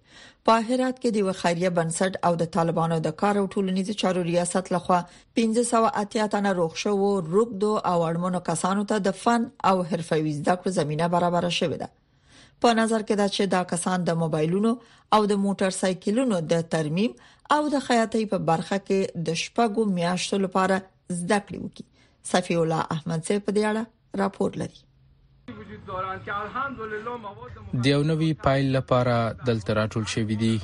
په 0.49 0.61
هرات 0.69 1.01
کې 1.03 1.11
د 1.17 1.25
وخیریه 1.27 1.71
بنسټ 1.79 2.17
او 2.29 2.39
د 2.43 2.47
طالبانو 2.55 2.97
د 3.07 3.13
کار 3.23 3.41
او 3.41 3.43
ټولنیز 3.55 3.91
چارو 4.03 4.23
ریاست 4.29 4.71
لخوا 4.77 5.01
1500 5.41 5.85
اتیا 6.05 6.29
تنه 6.37 6.53
روغ 6.61 6.79
شو 6.83 6.93
او 7.09 7.11
روغدو 7.35 7.73
او 7.91 7.97
اړمنو 8.07 8.41
کسانو 8.47 8.85
ته 8.93 9.05
د 9.09 9.19
فن 9.25 9.45
او 9.73 9.75
حرفوي 9.91 10.33
زده 10.39 10.55
کړو 10.63 10.77
زمينه 10.79 11.11
برابر 11.17 11.49
شوې 11.59 11.83
ده 11.85 12.49
په 12.67 12.81
نظر 12.81 13.05
کې 13.05 13.23
دا 13.23 13.29
چې 13.35 13.53
دا 13.57 13.63
کسان 13.75 14.09
د 14.09 14.19
موبایلونو 14.23 14.73
او 15.19 15.21
د 15.35 15.41
موټر 15.45 15.77
سایکلونو 15.81 16.41
د 16.55 16.65
ترمیم 16.77 17.21
او 17.59 17.61
د 17.77 17.85
خیاطۍ 17.91 18.31
په 18.33 18.41
برخه 18.55 18.81
کې 18.87 19.29
د 19.29 19.39
شپږو 19.45 20.01
میاشتو 20.01 20.41
لپاره 20.49 20.83
زده 21.21 21.43
کړې 21.45 21.63
وکړي 21.69 22.27
صفی 22.35 22.59
الله 22.65 22.91
احمد 22.99 23.29
سي 23.31 23.39
په 23.39 23.59
دې 23.61 23.71
اړه 23.75 24.25
راپور 24.25 24.61
لري 24.65 24.85
د 27.83 27.85
یو 27.95 28.03
نوي 28.11 28.29
پایل 28.45 28.67
لپاره 28.77 29.17
دلته 29.49 29.71
راټول 29.79 30.05
شوې 30.13 30.37
دي 30.43 30.55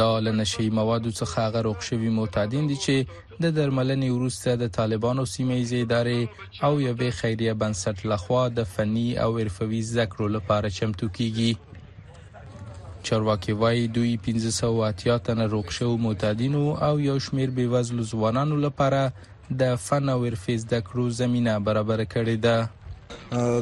دا 0.00 0.06
لنشي 0.26 0.66
موادو 0.78 1.10
څخه 1.20 1.44
غروق 1.56 1.82
شوی 1.88 2.10
معتادین 2.18 2.70
دي 2.70 2.78
چې 2.84 2.96
د 3.44 3.52
درملنې 3.58 4.08
وروسته 4.16 4.54
د 4.62 4.70
طالبانو 4.78 5.24
سیمې 5.34 5.84
ادارې 5.84 6.62
او 6.66 6.72
یوې 6.88 7.10
خیریه 7.18 7.54
بنسټ 7.62 7.96
لخوا 8.12 8.44
د 8.58 8.70
فني 8.76 9.08
او 9.24 9.30
حرفوي 9.38 9.82
زکرو 9.90 10.28
لپاره 10.36 10.74
چمتو 10.78 11.06
کیږي 11.20 11.50
چارواکي 13.06 13.52
وايي 13.64 13.84
دوی 13.98 14.12
1580 14.16 15.18
تن 15.28 15.44
روغ 15.56 15.70
شو 15.80 15.90
معتادینو 16.06 16.64
او 16.88 16.94
یو 17.08 17.16
شمیر 17.28 17.50
بیوزلو 17.60 18.04
ځوانانو 18.12 18.56
لپاره 18.66 19.12
د 19.60 19.78
فن 19.86 20.08
او 20.14 20.18
حرفي 20.26 20.56
زکرو 20.64 21.04
زمينه 21.22 21.58
برابر 21.70 22.00
کړې 22.04 22.36
ده 22.48 22.58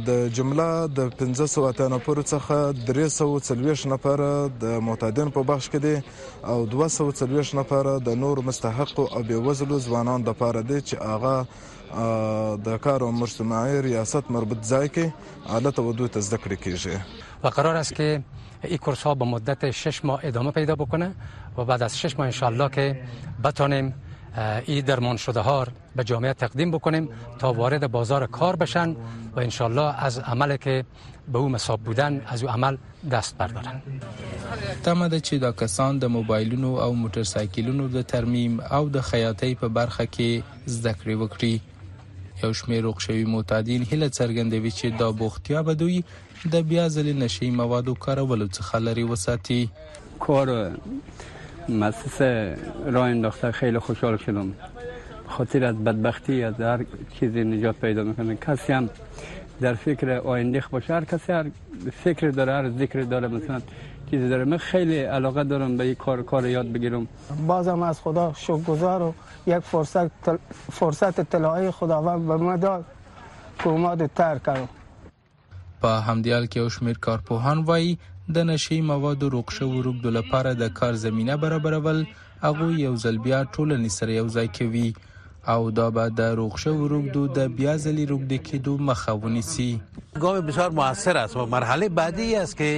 د 0.08 0.10
جمله 0.36 0.68
د 0.98 1.00
1500 1.18 1.94
نفر 1.94 2.16
څخه 2.32 2.56
340 2.88 3.86
نفر 3.92 4.18
د 4.62 4.64
معتادین 4.88 5.28
په 5.36 5.40
بخش 5.50 5.66
کې 5.72 5.78
دي 5.84 5.96
او 6.52 6.58
240 6.74 7.54
نفر 7.60 7.84
د 8.08 8.08
نور 8.24 8.36
مستحق 8.48 8.98
او 9.14 9.20
بیوزلو 9.30 9.76
ځوانان 9.86 10.20
د 10.28 10.30
پاره 10.42 10.62
دي 10.70 10.80
چې 10.88 10.94
هغه 11.12 11.34
د 12.68 12.78
کار 12.84 13.00
او 13.06 13.10
مجتمعي 13.22 13.82
ریاست 13.88 14.30
مربوط 14.36 14.60
ځای 14.72 14.86
کې 14.94 15.06
حالت 15.52 15.78
او 15.84 15.92
دوی 15.98 16.08
ته 16.16 16.20
ذکر 16.32 16.54
کیږي 16.64 16.96
و 17.42 17.46
قرار 17.58 17.76
است 17.82 17.94
که 17.98 18.08
این 18.64 18.78
کورس 18.78 19.02
ها 19.06 19.14
به 19.14 19.24
مدت 19.34 19.70
6 19.70 20.04
ماه 20.04 20.20
ادامه 20.22 20.50
پیدا 20.50 20.74
بکنه 20.76 21.14
و 21.58 21.64
بعد 21.64 21.82
از 21.82 21.98
6 22.00 22.18
ماه 22.18 22.26
ان 22.26 22.68
که 22.68 23.00
بتونیم 23.44 23.94
این 24.66 24.84
درمان 24.84 25.16
شده 25.16 25.40
ها 25.40 25.66
به 25.96 26.04
جامعه 26.04 26.32
تقدیم 26.32 26.70
بکنیم 26.70 27.08
تا 27.38 27.52
وارد 27.52 27.90
بازار 27.90 28.26
کار 28.26 28.56
بشن 28.56 28.96
و 29.36 29.40
انشالله 29.40 30.04
از 30.04 30.18
عمل 30.18 30.56
که 30.56 30.84
به 31.32 31.38
او 31.38 31.48
مصاب 31.48 31.80
بودن 31.80 32.22
از 32.26 32.42
او 32.42 32.50
عمل 32.50 32.76
دست 33.10 33.36
بردارن 33.38 33.80
تمه 34.82 35.08
ده 35.08 35.20
چې 35.20 35.32
دا 35.34 35.52
کسان 35.52 35.98
د 35.98 36.04
موبایلونو 36.04 36.76
او 36.76 36.96
موټرسایکلونو 37.08 37.88
د 37.96 38.02
ترمیم 38.02 38.60
او 38.60 38.88
د 38.88 39.00
خیاطۍ 39.00 39.54
په 39.60 39.68
برخه 39.68 40.06
کې 40.06 40.42
زده 40.66 40.92
کړې 40.92 41.14
وکړي 41.24 41.60
یو 42.44 42.52
شمېر 42.52 42.82
روغشوي 42.82 43.24
معتادین 43.24 43.82
هله 43.90 44.08
څرګندوي 44.08 44.70
چې 44.78 44.98
دا 44.98 45.12
بوختیا 45.12 45.62
به 45.62 45.74
دوی 45.74 46.04
د 46.52 46.56
بیا 46.56 46.88
ځلې 46.88 47.14
نشي 47.24 47.50
موادو 47.50 47.94
کارولو 47.94 48.48
څخه 48.48 48.74
لري 48.76 49.02
وساتي 49.04 49.70
کار 50.20 50.46
مؤسس 51.68 52.22
راه 52.86 53.08
انداخته 53.08 53.52
خیلی 53.52 53.78
خوشحال 53.78 54.16
شدم 54.16 54.52
خاطر 55.28 55.64
از 55.64 55.84
بدبختی 55.84 56.44
از 56.44 56.60
هر 56.60 56.84
چیزی 57.20 57.44
نجات 57.44 57.76
پیدا 57.76 58.02
میکنه 58.02 58.36
کسی 58.36 58.72
هم 58.72 58.90
در 59.60 59.74
فکر 59.74 60.10
آینده 60.10 60.62
باشه 60.70 60.94
هر 60.94 61.04
کسی 61.04 61.32
هر 61.32 61.46
فکر 62.04 62.28
داره 62.28 62.52
هر 62.52 62.70
ذکر 62.70 63.00
داره 63.00 63.28
مثلا 63.28 63.60
چیزی 64.10 64.28
داره 64.28 64.44
من 64.44 64.56
خیلی 64.56 64.98
علاقه 64.98 65.44
دارم 65.44 65.76
به 65.76 65.84
این 65.84 65.94
کار 65.94 66.22
کار 66.22 66.46
یاد 66.46 66.72
بگیرم 66.72 67.06
بازم 67.46 67.82
از 67.82 68.00
خدا 68.00 68.32
شکرگزار 68.36 69.02
و 69.02 69.14
یک 69.46 69.58
فرصت 69.58 70.22
تل... 70.22 70.36
فرصت 70.72 71.20
طلایی 71.20 71.70
خداوند 71.70 72.26
به 72.26 72.36
من 72.36 72.56
داد 72.56 72.84
که 73.58 73.68
اومد 73.68 74.06
تر 74.14 74.38
کردم 74.38 74.68
با 75.80 76.00
همدیال 76.00 76.46
که 76.46 76.62
اشمیر 76.62 76.98
کارپوهان 76.98 77.62
وایی، 77.62 77.98
د 78.34 78.38
نشي 78.46 78.76
موادو 78.84 79.26
روښو 79.32 79.66
وروګدو 79.72 80.12
لپاره 80.14 80.52
د 80.62 80.70
کار 80.78 80.94
زمينه 81.02 81.34
برابرول 81.42 81.98
هغه 82.46 82.66
یو 82.78 82.94
ځل 83.02 83.18
بیا 83.26 83.42
ټولنې 83.54 83.88
سره 83.98 84.12
یو 84.16 84.24
ځای 84.36 84.48
کوي 84.58 84.86
او 85.54 85.70
دا 85.78 85.84
به 85.98 86.14
د 86.20 86.32
روغشه 86.40 86.72
وروګدو 86.78 87.22
د 87.36 87.52
بیا 87.60 87.74
ځلی 87.84 88.06
روګد 88.12 88.32
کېدو 88.48 88.76
مخاوني 88.88 89.42
سي 89.50 89.66
گام 90.24 90.40
بسیار 90.48 90.70
موثر 90.80 91.16
است 91.20 91.36
و 91.36 91.46
مرحله 91.52 91.88
بعدی 92.00 92.26
است 92.40 92.56
که 92.62 92.72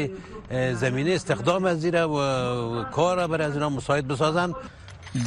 زمینه 0.82 1.12
استخدام 1.20 1.64
از 1.72 1.80
زیره 1.86 2.02
و 2.16 2.84
کار 2.98 3.16
را 3.22 3.26
بر 3.36 3.42
از 3.46 3.54
اینا 3.60 3.70
مساعد 3.78 4.08
بسازند 4.08 4.54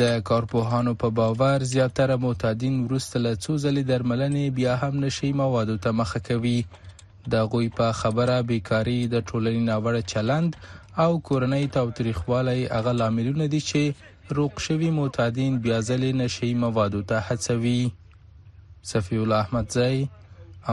د 0.04 0.20
کارپوهانو 0.30 0.94
په 1.06 1.10
باور 1.24 1.63
زیاتره 1.74 2.16
معتادین 2.28 2.78
ورسته 2.86 3.20
له 3.25 3.36
څو 3.36 3.51
ځلې 3.66 3.84
درملنې 3.92 4.56
بیا 4.62 4.75
هم 4.86 5.00
نشي 5.08 5.34
موادو 5.44 5.78
ته 5.88 5.92
مخه 6.04 6.20
کوي 6.32 6.56
د 7.32 7.44
غوی 7.51 7.68
په 7.78 7.88
خبره 8.01 8.36
بیکاری 8.50 9.00
د 9.13 9.16
ټولنې 9.30 9.62
ناوړه 9.70 10.01
چلند 10.13 10.51
او 11.04 11.12
کورنۍ 11.28 11.66
تاوتریخوالی 11.75 12.62
هغه 12.75 12.92
لاملونه 13.01 13.46
دي 13.54 13.62
چې 13.70 13.82
روغ 14.38 14.51
شوي 14.68 14.90
معتادین 15.00 15.54
بیا 15.66 15.80
ځلې 15.90 16.12
نشي 16.22 16.51
موادو 16.63 17.01
ته 17.10 17.18
هڅوي 17.28 17.82
صفی 18.92 19.18
الله 19.22 19.40
احمد 19.44 19.68
زئی 19.78 20.00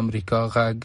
امریکا 0.00 0.40
غږ 0.55 0.76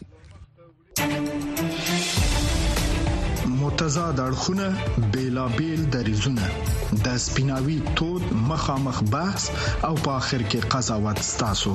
متضاد 3.60 4.16
اړخونه 4.28 4.66
بیلابیل 5.14 5.80
دریزونه 5.94 6.44
د 7.04 7.16
سپیناوي 7.26 7.78
تود 8.00 8.24
مخامخ 8.50 8.96
بحث 9.14 9.42
او 9.86 9.94
په 10.04 10.10
اخر 10.20 10.40
کې 10.50 10.60
قضاوت 10.74 11.18
ستاسو 11.32 11.74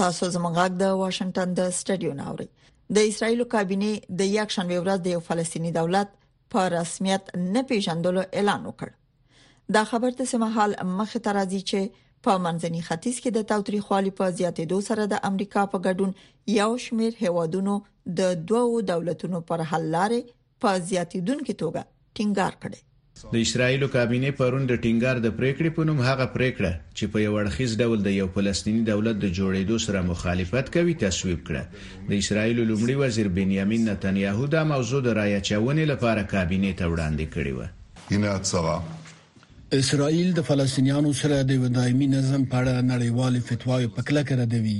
تاسو 0.00 0.24
زموږ 0.36 0.52
غږ 0.60 0.72
د 0.82 0.90
واشنگټن 1.02 1.48
د 1.58 1.70
سټډیو 1.78 2.12
ناوړي 2.20 2.46
د 2.96 3.08
اسرایل 3.12 3.40
کابینه 3.54 3.90
د 4.20 4.30
یک 4.36 4.48
شنبه 4.56 4.76
ورځ 4.82 4.98
د 5.04 5.14
یو 5.14 5.20
فلسطینی 5.28 5.70
دولت 5.78 6.08
په 6.54 6.60
رسمیت 6.76 7.24
نه 7.56 7.60
پیژندلو 7.70 8.22
اعلان 8.40 8.60
وکړ 8.66 8.90
دا 9.76 9.82
خبر 9.92 10.10
ته 10.20 10.24
سمحال 10.32 10.70
مخه 10.98 11.18
ترازی 11.28 11.60
چې 11.70 11.80
په 12.26 12.32
منځني 12.46 12.80
ختیځ 12.88 13.16
کې 13.22 13.30
د 13.36 13.40
تاوتریخوالي 13.52 14.12
په 14.20 14.24
زیاتېدو 14.38 14.78
سره 14.90 15.02
د 15.12 15.22
امریکا 15.30 15.62
په 15.72 15.84
ګډون 15.86 16.10
یو 16.60 16.70
شمیر 16.88 17.12
هیوادونو 17.24 17.74
د 18.22 18.34
دوو 18.52 18.80
دولتونو 18.92 19.44
پر 19.52 19.66
حل 19.72 19.84
لارې 19.96 20.36
په 20.62 20.70
زیاتېدونکو 20.90 21.52
توګه 21.62 21.82
ټینګار 22.18 22.54
کړي 22.64 22.80
د 23.18 23.34
اسرایل 23.44 23.82
کابینه 23.94 24.28
پرون 24.38 24.66
د 24.70 24.76
ټینګار 24.82 25.16
د 25.22 25.28
پریکړې 25.38 25.70
په 25.76 25.82
نوم 25.88 25.98
هغه 26.08 26.26
پریکړه 26.34 26.72
چې 26.98 27.04
په 27.14 27.18
یو 27.26 27.32
اړخیز 27.40 27.72
ډول 27.82 27.98
د 28.02 28.08
یو 28.20 28.26
فلسطینی 28.34 28.82
دولت 28.90 29.16
د 29.22 29.26
جوړېدو 29.38 29.76
سره 29.86 30.02
مخالفت 30.10 30.66
کوي 30.76 30.94
تصویب 31.04 31.40
کړه 31.48 31.62
د 32.12 32.22
اسرایل 32.24 32.58
لومړي 32.70 32.94
وزیر 33.02 33.28
بنیامین 33.38 33.80
نتنیاهو 33.90 34.44
دا 34.54 34.62
موضوع 34.72 35.00
د 35.06 35.16
رایچونې 35.20 35.84
لپاره 35.92 36.28
کابینه 36.34 36.70
ته 36.82 36.90
وړاندې 36.92 37.24
کړې 37.34 37.52
و 37.58 37.60
اینه 38.12 38.32
څه 38.50 39.80
اسرائیل 39.80 40.28
د 40.36 40.40
فلسطینیانو 40.52 41.10
سره 41.22 41.36
د 41.50 41.66
دایمي 41.80 42.08
نظم 42.16 42.40
په 42.52 42.62
اړه 42.62 42.86
نړیوال 42.92 43.34
فتواوی 43.50 43.88
پکله 43.98 44.20
کړې 44.30 44.46
دی 44.66 44.76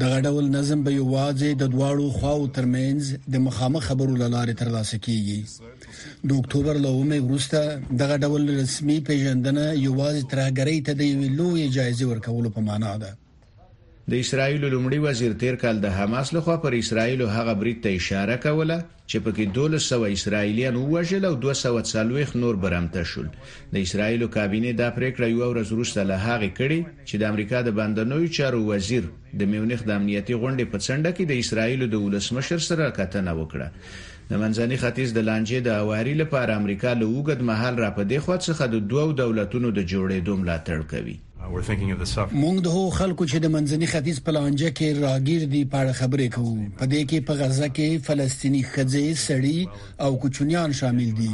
دغه 0.00 0.20
ډول 0.26 0.44
نظم 0.56 0.82
به 0.84 0.92
یوازې 1.00 1.50
د 1.56 1.62
دواړو 1.74 2.06
خواو 2.16 2.50
ترمنځ 2.56 3.02
د 3.32 3.42
مخامخ 3.46 3.82
خبرو 3.88 4.14
لاره 4.34 4.54
ترلاسه 4.60 4.96
کیږي 5.06 5.40
د 6.28 6.30
اکتوبر 6.40 6.74
لومه 6.84 7.18
وروسته 7.26 7.58
دغه 8.02 8.16
ډول 8.24 8.42
رسمي 8.60 8.98
پیژندنه 9.08 9.64
یوازې 9.86 10.22
ترهګری 10.32 10.76
ته 10.86 10.92
د 10.94 11.02
یو 11.10 11.22
لوی 11.40 11.62
جایزه 11.76 12.04
ورکولو 12.12 12.48
په 12.56 12.60
معنا 12.68 12.94
ده 13.02 13.10
د 14.10 14.14
اسرایل 14.18 14.64
لومړي 14.74 14.98
وزیر 15.02 15.32
تیر 15.40 15.54
کال 15.64 15.76
د 15.82 15.86
حماس 15.96 16.30
لخوا 16.36 16.54
پر 16.62 16.72
اسرایل 16.78 17.20
هغه 17.24 17.52
بریټ 17.60 17.82
ته 17.84 17.92
اشاره 17.98 18.34
کوله 18.44 18.76
چې 19.10 19.18
پکې 19.26 19.52
1200 19.52 20.16
اسرایلیان 20.16 20.76
ووژل 20.80 21.24
او 21.28 21.30
240 21.44 22.32
نور 22.46 22.58
برمته 22.64 23.04
شول 23.12 23.28
د 23.36 23.76
اسرایل 23.82 24.26
کابینه 24.38 24.72
دا 24.82 24.88
پریکړه 24.98 25.28
یو 25.34 25.52
ورځ 25.52 25.72
وروسته 25.76 26.08
له 26.10 26.16
هغه 26.24 26.50
کړي 26.58 26.80
چې 27.08 27.16
د 27.22 27.30
امریکا 27.30 27.62
د 27.70 27.76
بندنوي 27.78 28.28
چارو 28.40 28.64
وزیر 28.74 29.06
د 29.42 29.52
میونخ 29.54 29.84
د 29.84 29.90
امنیتي 30.00 30.34
غونډې 30.34 30.74
په 30.74 30.78
څنډه 30.86 31.10
کې 31.16 31.24
د 31.32 31.42
اسرایل 31.46 31.86
د 31.96 32.04
ولسمشر 32.06 32.66
سره 32.70 32.90
کتنه 33.00 33.36
وکړه 33.40 33.98
د 34.32 34.42
منځني 34.42 34.82
ختیځ 34.84 35.14
د 35.20 35.26
لانجې 35.32 35.66
د 35.70 35.78
اواري 35.84 36.18
لپاره 36.26 36.58
امریکا 36.62 36.98
له 37.02 37.14
وګد 37.18 37.48
محل 37.52 37.80
را 37.88 37.92
پدې 37.98 38.28
خو 38.28 38.38
څخه 38.46 38.74
د 38.74 38.84
دوو 38.94 39.16
دولتونو 39.24 39.72
د 39.78 39.88
جوړېدو 39.92 40.42
ملاتړ 40.44 40.90
کوي 40.94 41.16
Uh, 41.50 41.50
مونږ 42.42 42.56
د 42.64 42.68
هغو 42.76 42.90
خلکو 43.00 43.22
چې 43.30 43.36
د 43.40 43.46
منځني 43.54 43.86
ختیځ 43.92 44.18
په 44.26 44.30
لانجه 44.36 44.68
کې 44.78 44.88
راګیر 45.06 45.42
دي 45.52 45.62
په 45.70 45.76
اړه 45.82 45.92
خبرې 46.00 46.28
کوو 46.34 46.54
په 46.78 46.84
دې 46.92 47.02
کې 47.10 47.18
په 47.28 47.32
غزه 47.40 47.68
کې 47.76 47.88
فلسطینی 48.06 48.62
خځې 48.72 49.04
سړي 49.26 49.58
او 50.04 50.10
کوچنیان 50.22 50.70
شامل 50.80 51.08
دي 51.20 51.32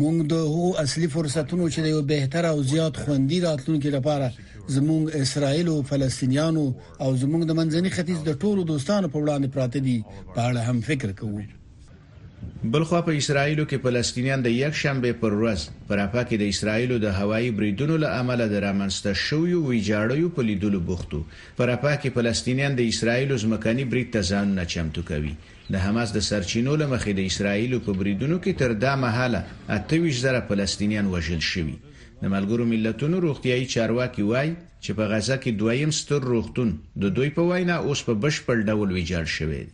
مونږ 0.00 0.16
د 0.32 0.34
هغو 0.52 0.68
اصلي 0.84 1.08
فرصتونو 1.14 1.64
چې 1.74 1.78
د 1.82 1.86
یو 1.94 2.00
بهتر 2.12 2.42
او 2.52 2.58
زیات 2.72 2.94
خوندي 3.02 3.38
راتلونکي 3.48 3.90
لپاره 3.96 4.26
زمونږ 4.74 5.04
اسرایل 5.22 5.66
او 5.74 5.78
فلسطینیانو 5.90 6.64
او 7.04 7.10
زمونږ 7.22 7.42
د 7.46 7.52
منځني 7.58 7.90
ختیځ 7.96 8.18
د 8.24 8.30
ټولو 8.42 8.60
دوستانو 8.70 9.06
په 9.12 9.18
وړاندې 9.22 9.48
پراته 9.54 9.78
دي 9.86 9.98
په 10.34 10.40
اړه 10.48 10.60
هم 10.68 10.78
فکر 10.88 11.08
کوو 11.20 11.40
بلخوا 12.64 13.00
په 13.06 13.12
اسرایلو 13.20 13.64
کې 13.70 13.78
فلسطینیان 13.82 14.42
د 14.44 14.54
یک 14.62 14.74
شنبه 14.82 15.08
پر 15.22 15.32
ورځ 15.40 15.60
پر 15.88 15.98
افا 16.06 16.22
کې 16.28 16.36
د 16.42 16.44
اسرایلو 16.52 16.96
د 17.00 17.06
هوایی 17.18 17.50
بریدونو 17.58 17.96
له 18.04 18.08
امله 18.20 18.46
د 18.52 18.56
رامنسته 18.66 19.10
شویو 19.26 19.58
ویجاړیو 19.68 20.34
په 20.36 20.42
لیدلو 20.48 20.80
بوختو 20.90 21.20
پر 21.58 21.68
افا 21.76 21.92
کې 22.00 22.14
فلسطینیان 22.16 22.72
د 22.78 22.88
اسرایلو 22.92 23.38
ځمکني 23.44 23.84
برید 23.92 24.08
ته 24.14 24.20
ځان 24.30 24.46
نه 24.60 24.64
چمتو 24.76 25.00
کوي 25.10 25.34
د 25.74 25.84
حماس 25.88 26.08
د 26.14 26.18
سرچینو 26.30 26.72
له 26.82 26.86
مخې 26.94 27.12
د 27.18 27.28
اسرایلو 27.30 27.78
په 27.86 27.90
بریدونو 28.00 28.36
کې 28.44 28.52
تر 28.62 28.70
دا 28.84 28.92
مهاله 29.04 29.40
28000 29.76 30.48
فلسطینیان 30.52 31.06
وژل 31.16 31.42
شوي 31.52 31.76
د 32.22 32.30
ملګرو 32.34 32.64
ملتونو 32.68 33.16
روغتیايي 33.24 33.64
چارواکي 33.74 34.22
وایي 34.28 34.52
چې 34.84 34.96
په 34.98 35.08
غزه 35.10 35.36
کې 35.42 35.52
دویم 35.62 35.90
ستر 36.00 36.26
روغتون 36.32 36.68
د 37.04 37.12
دوی 37.16 37.30
په 37.38 37.42
وینا 37.50 37.74
اوس 37.88 38.02
په 38.08 38.14
بشپړ 38.24 38.56
ډول 38.70 38.88
ویجاړ 38.96 39.24
شوی 39.36 39.60
دی 39.64 39.72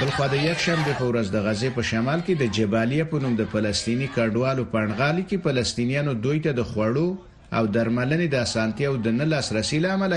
بلخو 0.00 0.28
د 0.34 0.42
یک 0.48 0.62
شنبه 0.66 0.92
په 0.98 1.08
ورځ 1.10 1.26
د 1.36 1.44
غزه 1.46 1.70
په 1.78 1.86
شمال 1.90 2.22
کې 2.28 2.40
د 2.42 2.52
جبالیه 2.58 3.06
په 3.14 3.22
نوم 3.24 3.34
د 3.40 3.48
فلسطینی 3.54 4.08
کډوالو 4.18 4.66
پړنغالي 4.74 5.24
کې 5.28 5.44
فلسطینیانو 5.48 6.14
دوی 6.28 6.42
ته 6.46 6.56
د 6.60 6.68
خوړو 6.70 7.06
او 7.60 7.64
درملنې 7.78 8.26
د 8.36 8.46
اسانتیا 8.50 8.92
او 8.92 8.94
د 9.08 9.16
نه 9.18 9.28
لاسرسي 9.32 9.80
لامل 9.86 10.16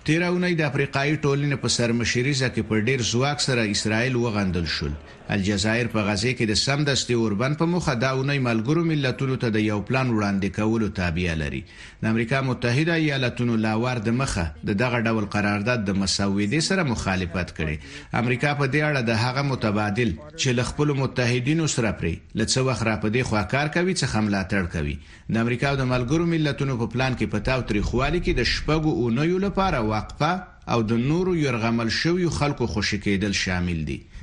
تیراونی 0.07 0.53
د 0.57 0.61
افریقایي 0.71 1.15
ټولنې 1.23 1.57
په 1.63 1.67
سرمشري 1.77 2.33
ځکه 2.43 2.59
په 2.69 2.75
ډیر 2.87 2.99
ځواک 3.11 3.37
سره 3.47 3.69
اسرائیل 3.73 4.13
وغندل 4.17 4.65
شو 4.75 4.87
الجزایر 5.35 5.87
په 5.91 5.99
غزې 6.07 6.31
کې 6.37 6.45
د 6.47 6.53
سمدستي 6.65 7.15
اوربند 7.17 7.55
په 7.59 7.65
مخه 7.73 7.93
دا 8.03 8.07
ونی 8.21 8.39
ملګرو 8.47 8.81
ملتونو 8.91 9.35
ته 9.43 9.47
د 9.55 9.59
یو 9.65 9.77
پلان 9.89 10.07
وړاندې 10.11 10.49
کولو 10.57 10.89
تابع 10.97 11.35
لري 11.41 11.61
د 12.01 12.09
امریکا 12.13 12.41
متحده 12.47 12.97
ایالاتونو 13.03 13.55
لاور 13.65 14.01
د 14.07 14.17
مخه 14.23 14.43
د 14.71 14.77
دغه 14.81 14.99
ډول 15.05 15.29
قرارداد 15.35 15.85
د 15.91 15.95
مسودې 16.01 16.61
سره 16.69 16.87
مخالفت 16.91 17.55
کړي 17.59 18.19
امریکا 18.23 18.51
په 18.59 18.65
دې 18.73 18.81
اړه 18.89 19.01
د 19.11 19.23
هغه 19.23 19.41
متبادل 19.51 20.09
چې 20.09 20.57
ل 20.59 20.67
خپل 20.71 20.93
متحدینو 21.01 21.69
سره 21.75 21.93
پرې 22.01 22.15
لڅ 22.41 22.57
وخت 22.69 22.83
را 22.89 22.97
پدې 23.05 23.31
خوا 23.31 23.43
کار 23.55 23.73
کوي 23.77 23.93
چې 23.99 24.11
حمله 24.17 24.43
تړ 24.55 24.71
کوي 24.75 24.97
د 25.37 25.43
امریکا 25.45 25.73
او 25.73 25.79
د 25.83 25.87
ملګرو 25.95 26.29
ملتونو 26.35 26.77
په 26.83 26.91
پلان 26.97 27.17
کې 27.19 27.31
پتاو 27.37 27.65
تاریخوالي 27.71 28.23
کې 28.25 28.33
د 28.35 28.51
شپږو 28.53 28.91
اونیو 29.03 29.37
لپاره 29.47 29.85
وقفه 29.95 30.33
او 30.73 30.79
د 30.93 31.03
نورو 31.11 31.31
یو 31.45 31.51
رغمل 31.59 31.89
شوی 32.01 32.31
خلکو 32.41 32.71
خوشی 32.75 32.97
کېدل 33.05 33.33
شامل 33.45 33.79
دي 33.91 33.99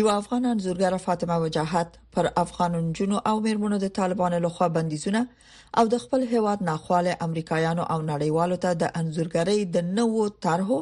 یو 0.00 0.08
افغان 0.12 0.44
انزورګر 0.48 0.94
فاطمه 1.02 1.36
وجاهت 1.42 1.92
پر 2.14 2.26
افغانونجونو 2.40 3.16
او 3.28 3.36
میرمنو 3.44 3.76
د 3.84 3.88
طالبانو 3.98 4.38
لخوا 4.44 4.66
بندیزونه 4.74 5.22
او 5.82 5.84
د 5.94 6.02
خپل 6.02 6.20
هیواد 6.32 6.58
ناخواله 6.70 7.12
امریکایانو 7.26 7.84
او 7.94 7.96
نړیوالو 8.12 8.56
ته 8.64 8.70
د 8.82 8.90
انزورګری 9.00 9.60
د 9.76 9.86
نوو 10.00 10.24
طرحو 10.48 10.78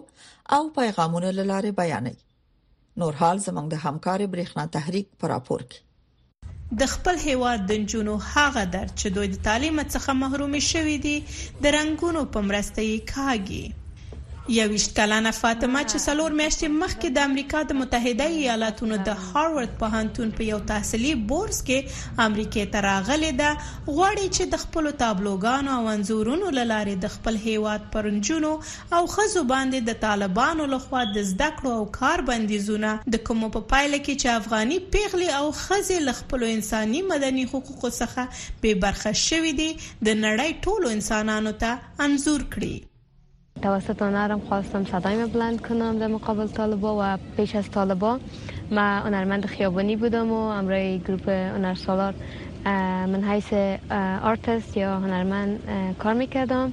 او 0.56 0.60
پیغامونو 0.80 1.28
لاره 1.38 1.70
بیانوي 1.82 2.18
نور 3.04 3.12
حال 3.22 3.36
زمنګ 3.46 3.66
د 3.74 3.84
همکار 3.84 4.20
برېښنا 4.34 4.64
تحریک 4.78 5.06
پر 5.22 5.32
راپور 5.34 5.60
کې 5.68 6.82
د 6.82 6.92
خپل 6.96 7.22
هیواد 7.28 7.64
د 7.68 7.86
جنونو 7.94 8.16
هغه 8.32 8.64
در 8.76 8.86
چې 9.00 9.06
دوی 9.18 9.28
د 9.36 9.40
تعلیم 9.50 9.78
څخه 9.94 10.18
محروم 10.26 10.60
شوي 10.72 10.98
دي 11.08 11.16
د 11.30 11.64
رنګونو 11.78 12.22
په 12.36 12.46
مرسته 12.50 12.82
یې 12.90 13.10
کاږي 13.14 13.62
یویش 14.52 14.84
کلانه 14.96 15.30
فاطمه 15.34 15.80
چې 15.90 15.98
څلور 16.06 16.34
میاشتې 16.38 16.68
مخکې 16.80 17.10
د 17.12 17.22
امریکا 17.28 17.60
د 17.68 17.76
متحده 17.78 18.26
ایالاتونو 18.38 18.98
د 19.06 19.16
هاروارد 19.28 19.70
پوهنتون 19.82 20.32
په 20.40 20.48
یو 20.48 20.58
تحصیلي 20.70 21.12
بورس 21.30 21.60
کې 21.70 22.20
امریکای 22.24 22.66
ته 22.74 22.82
راغلې 22.88 23.30
ده 23.40 23.54
غواړي 23.62 24.36
چې 24.36 24.50
د 24.56 24.62
خپل 24.66 24.90
تابلوګانو 25.04 25.74
او 25.76 25.88
انزورونو 25.94 26.50
لاره 26.58 26.96
د 27.06 27.14
خپل 27.16 27.40
هیواد 27.46 27.88
پرنجونو 27.96 28.50
او 28.52 29.02
خزو 29.16 29.44
باندې 29.48 29.90
د 29.90 29.98
طالبانو 30.06 30.68
لخوا 30.76 31.04
د 31.16 31.26
زده 31.32 31.50
کړو 31.56 31.76
او 31.80 31.88
کار 31.98 32.24
بندیزونه 32.30 32.92
د 33.18 33.24
کوم 33.30 33.48
په 33.56 33.66
پایله 33.74 34.02
کې 34.06 34.22
چې 34.22 34.38
افغاني 34.42 34.82
پیغلي 34.98 35.32
او 35.42 35.48
خزي 35.64 36.00
خپل 36.24 36.46
انساني 36.54 37.02
مدني 37.12 37.48
حقوقو 37.54 37.94
څخه 38.04 38.62
به 38.62 38.78
برخه 38.88 39.16
شوې 39.26 39.52
دي 39.62 39.72
د 39.76 40.24
نړۍ 40.24 40.64
ټولو 40.68 40.98
انسانانو 40.98 41.58
ته 41.62 42.08
انزور 42.08 42.50
کړي 42.56 42.76
توسط 43.62 44.02
هنرم 44.02 44.40
خواستم 44.40 44.84
صدایم 44.84 45.26
بلند 45.26 45.60
کنم 45.66 45.98
در 45.98 46.06
مقابل 46.06 46.46
طالبا 46.46 46.98
و 47.00 47.18
پیش 47.36 47.56
از 47.56 47.70
طالبا 47.70 48.18
من 48.70 48.98
هنرمند 48.98 49.46
خیابانی 49.46 49.96
بودم 49.96 50.30
و 50.30 50.34
امرای 50.34 50.98
گروپ 50.98 51.28
هنرسالار 51.28 52.14
من 53.14 53.24
حیث 53.30 53.52
آرتست 54.22 54.76
یا 54.76 54.98
هنرمند 55.00 55.60
کار 55.98 56.14
میکردم 56.14 56.72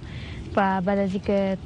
و 0.55 0.81
بعد 0.81 0.97
از 0.97 1.13
اینکه 1.13 1.57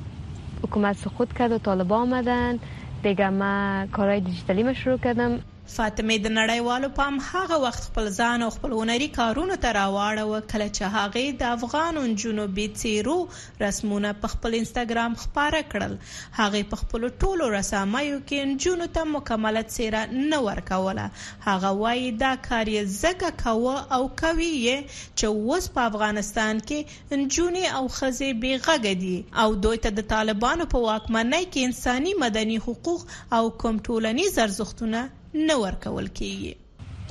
حکومت 0.64 0.96
سقوط 0.98 1.34
کرد 1.34 1.52
و 1.52 1.58
طالبا 1.58 1.98
آمدن 1.98 2.60
دیگه 3.04 3.30
من 3.30 3.88
کارهای 3.92 4.20
دیجیتالی 4.20 4.76
شروع 4.76 4.98
کردم 4.98 5.40
فاطمه 5.74 6.16
د 6.24 6.30
نړیوالو 6.40 6.88
پام 6.98 7.16
هغه 7.28 7.56
وخت 7.62 7.84
خپل 7.88 8.08
ځان 8.24 8.40
او 8.48 8.50
خپل 8.56 8.72
هنري 8.80 9.06
کارونو 9.18 9.56
ته 9.64 9.70
راواړو 9.78 10.36
کله 10.52 10.68
چې 10.78 10.84
هغه 10.96 11.24
د 11.42 11.48
افغانون 11.58 12.12
جنوبي 12.24 12.66
تیرو 12.82 13.16
رسمونه 13.64 14.12
په 14.26 14.32
خپل 14.34 14.58
انستګرام 14.60 15.12
خپاره 15.24 15.62
کړل 15.72 15.94
هغه 16.40 16.62
په 16.76 16.80
خپل 16.84 17.02
ټولو 17.22 17.50
رسامایو 17.56 18.20
کې 18.22 18.62
جنو 18.68 18.88
ته 19.00 19.08
مکمله 19.16 19.64
سیره 19.78 20.04
نه 20.20 20.42
ورکوله 20.50 21.08
هغه 21.48 21.72
وایي 21.82 22.12
دا 22.24 22.34
کار 22.50 22.72
یې 22.76 22.94
زګه 23.00 23.36
کاوه 23.44 23.76
او 23.98 24.02
کوي 24.24 24.54
چې 24.62 25.52
وس 25.52 25.72
په 25.80 25.88
افغانستان 25.94 26.62
کې 26.68 27.18
انجونی 27.20 27.66
او 27.82 27.84
خزي 28.00 28.32
بیغه 28.48 28.78
دي 28.88 29.18
او 29.46 29.50
دوی 29.66 29.82
ته 29.90 29.98
د 30.00 30.10
طالبانو 30.16 30.70
په 30.76 30.88
واکمنۍ 30.88 31.44
کې 31.52 31.70
انساني 31.72 32.16
مدني 32.26 32.62
حقوق 32.72 33.10
او 33.40 33.44
کوم 33.66 33.86
ټولنیز 33.90 34.44
ارزښتونه 34.50 35.08
نه 35.40 35.56
ورکول 35.62 36.08
کیږي 36.20 36.54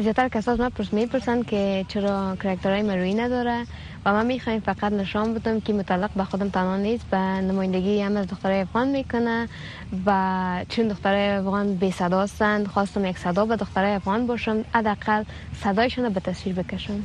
زیاتر 0.05 0.29
کسات 0.35 0.59
ما 0.61 0.69
پرس 0.77 0.93
میپرسند 0.99 1.45
که 1.49 1.83
چرا 1.89 2.13
کرکترهای 2.43 2.83
مرویی 2.83 3.13
نداره 3.15 3.59
و 4.05 4.13
ما 4.13 4.23
میخوایم 4.31 4.61
فقط 4.67 4.93
نشان 5.01 5.35
بدم 5.35 5.61
که 5.61 5.73
متعلق 5.73 6.11
به 6.17 6.25
خودم 6.25 6.49
تنها 6.57 6.77
نیست 6.77 7.05
به 7.11 7.17
نمایندگی 7.49 8.01
هم 8.01 8.17
از 8.17 8.27
دخترای 8.27 8.61
افغان 8.61 8.89
میکنه 8.89 9.49
و 10.07 10.17
چون 10.69 10.89
دخترای 10.89 11.29
افغان 11.31 11.75
بی 11.75 11.91
صدا 11.99 12.23
هستند 12.23 12.67
خواستم 12.69 13.05
یک 13.05 13.19
صدا 13.19 13.45
به 13.47 13.57
دخترای 13.57 13.95
افغان 13.95 14.27
باشم 14.27 14.65
حداقل 14.75 15.25
صدایشون 15.65 16.09
به 16.09 16.21
تصویر 16.21 16.55
بکشم 16.63 17.05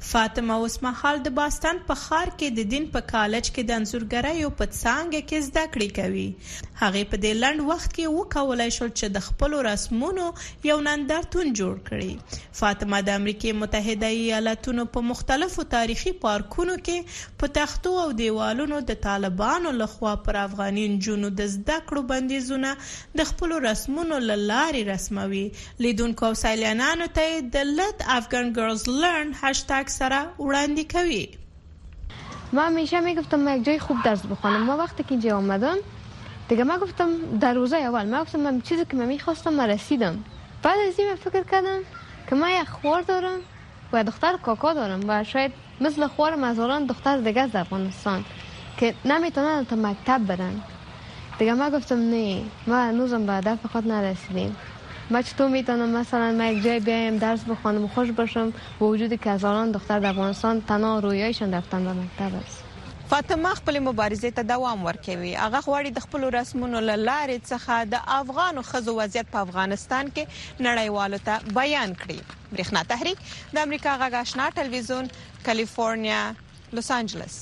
فاطمه 0.00 0.54
اوسمحال 0.54 1.18
د 1.18 1.34
باستان 1.34 1.74
په 1.90 1.94
خار 2.00 2.26
کې 2.40 2.56
د 2.58 2.62
دین 2.70 2.86
په 2.96 3.00
کالج 3.12 3.46
کې 3.50 3.62
د 3.62 3.70
انزورګرۍ 3.70 4.44
او 4.44 4.50
په 4.58 4.66
څانګه 4.66 5.30
کې 5.30 5.34
زده 5.34 5.66
کړې 5.74 5.92
کوي 5.98 6.36
هغه 6.84 7.02
په 7.10 7.18
دې 7.24 7.36
لند 7.42 7.62
وخت 7.66 7.92
کې 7.96 8.10
وکولای 8.14 8.70
شو 8.76 8.86
چې 8.98 9.08
د 9.12 9.20
خپل 9.26 9.54
رسمونو 9.66 10.24
یو 10.70 10.74
نندارتون 10.86 11.52
جوړ 11.60 11.76
کړي 11.86 12.42
فاطمه 12.58 12.98
د 13.06 13.16
امریکای 13.20 13.54
متحده 13.60 14.10
ایالاتونو 14.16 14.84
په 14.96 15.04
مختلفو 15.10 15.64
تاریخي 15.76 16.12
پارکونو 16.24 16.74
کې 16.80 17.38
په 17.42 17.52
تختو 17.60 17.92
او 18.02 18.08
دیوالونو 18.18 18.80
د 18.90 19.00
طالبانو 19.06 19.72
لخوا 19.84 20.14
پر 20.26 20.40
افغاني 20.42 20.86
جنونو 21.06 21.30
د 21.40 21.48
زده 21.54 21.78
کړو 21.86 22.04
بندیزونه 22.12 22.74
د 23.22 23.30
خپل 23.32 23.56
رسمونو 23.68 24.20
لاري 24.28 24.84
رسموي 24.92 25.42
لیدونکو 25.86 26.30
او 26.30 26.34
سیلانانو 26.44 27.08
ته 27.20 27.40
د 27.56 27.72
لټ 27.80 28.08
افغان 28.18 28.52
ګرلز 28.60 28.86
لرن 29.06 29.34
هشتگ 29.46 29.96
سره 29.98 30.20
وړاندې 30.28 30.92
کوي 30.98 32.54
ما 32.56 32.68
همیشه 32.70 33.04
میگفتم 33.10 33.46
من 33.48 33.58
یک 33.60 33.66
جای 33.72 33.84
خوب 33.88 34.06
درس 34.10 34.28
بخوانم 34.34 34.70
ما 34.72 34.82
وقتی 34.86 35.08
که 35.10 35.14
اینجا 35.18 35.36
آمدم 35.42 35.84
دیگه 36.48 36.64
ما 36.64 36.78
گفتم 36.78 37.08
در 37.40 37.54
روزه 37.54 37.76
اول 37.76 38.10
ما 38.14 38.20
گفتم 38.22 38.40
من 38.40 38.60
چیزی 38.60 38.84
که 38.84 38.96
من 38.96 39.04
میخواستم 39.06 39.52
من 39.52 39.68
رسیدم 39.70 40.24
بعد 40.62 40.78
از 40.88 40.98
این 40.98 41.08
من 41.08 41.14
فکر 41.14 41.42
کردم 41.50 41.78
که 42.30 42.34
ما 42.34 42.50
یک 42.50 42.68
خوار 42.68 43.02
دارم 43.02 43.38
و 43.92 44.04
دختر 44.04 44.36
کاکا 44.36 44.72
دارم 44.72 45.00
و 45.08 45.24
شاید 45.24 45.52
مثل 45.80 46.06
خوار 46.06 46.44
از 46.44 46.60
دختر 46.88 47.16
دیگه 47.18 47.40
از 47.40 47.56
افغانستان 47.56 48.24
که 48.76 48.94
نمیتونن 49.04 49.64
تا 49.64 49.76
مکتب 49.76 50.18
برن 50.26 50.60
دیگه 51.38 51.52
ما 51.52 51.70
گفتم 51.70 52.10
نه 52.10 52.42
ما 52.66 52.90
نوزم 52.90 53.26
به 53.26 53.32
هدف 53.32 53.66
خود 53.66 53.88
نرسیدیم 53.88 54.56
ما 55.10 55.22
چطور 55.22 55.48
میتونم 55.48 55.88
مثلا 55.96 56.32
ما 56.32 56.44
یک 56.44 56.62
جای 56.62 56.80
بیایم 56.80 57.16
درس 57.18 57.44
بخوانم 57.44 57.84
و 57.84 57.88
خوش 57.88 58.10
باشم 58.10 58.52
با 58.78 58.86
وجود 58.86 59.20
که 59.20 59.30
از 59.30 59.44
آران 59.44 59.70
دختر 59.72 59.98
در 59.98 60.10
افغانستان 60.10 60.60
تنها 60.60 60.98
رویایشان 60.98 61.54
رفتن 61.54 61.84
به 61.84 61.90
مکتب 61.92 62.30
است 62.46 62.63
فاطمه 63.10 63.54
خپل 63.56 63.76
مبارزې 63.86 64.30
ته 64.36 64.42
دوام 64.50 64.84
ورکوي 64.84 65.30
هغه 65.38 65.58
غواړي 65.64 65.90
د 65.96 66.04
خپل 66.04 66.22
رسمونو 66.36 66.78
لارې 66.84 67.38
څخه 67.50 67.88
د 67.94 68.06
افغانو 68.18 68.62
خزو 68.68 68.94
وضعیت 68.98 69.28
په 69.34 69.42
افغانستان 69.48 70.12
کې 70.14 70.62
نړیوالو 70.68 71.18
ته 71.26 71.56
بیان 71.58 71.92
کړي 72.02 72.18
برېښنا 72.52 72.84
تحریک 72.94 73.20
د 73.56 73.66
امریکا 73.68 73.96
غږ 74.02 74.20
آشنا 74.22 74.46
ټلویزیون 74.60 75.12
کالیفورنیا 75.50 76.22
لوس 76.78 76.90
انجلس 76.98 77.36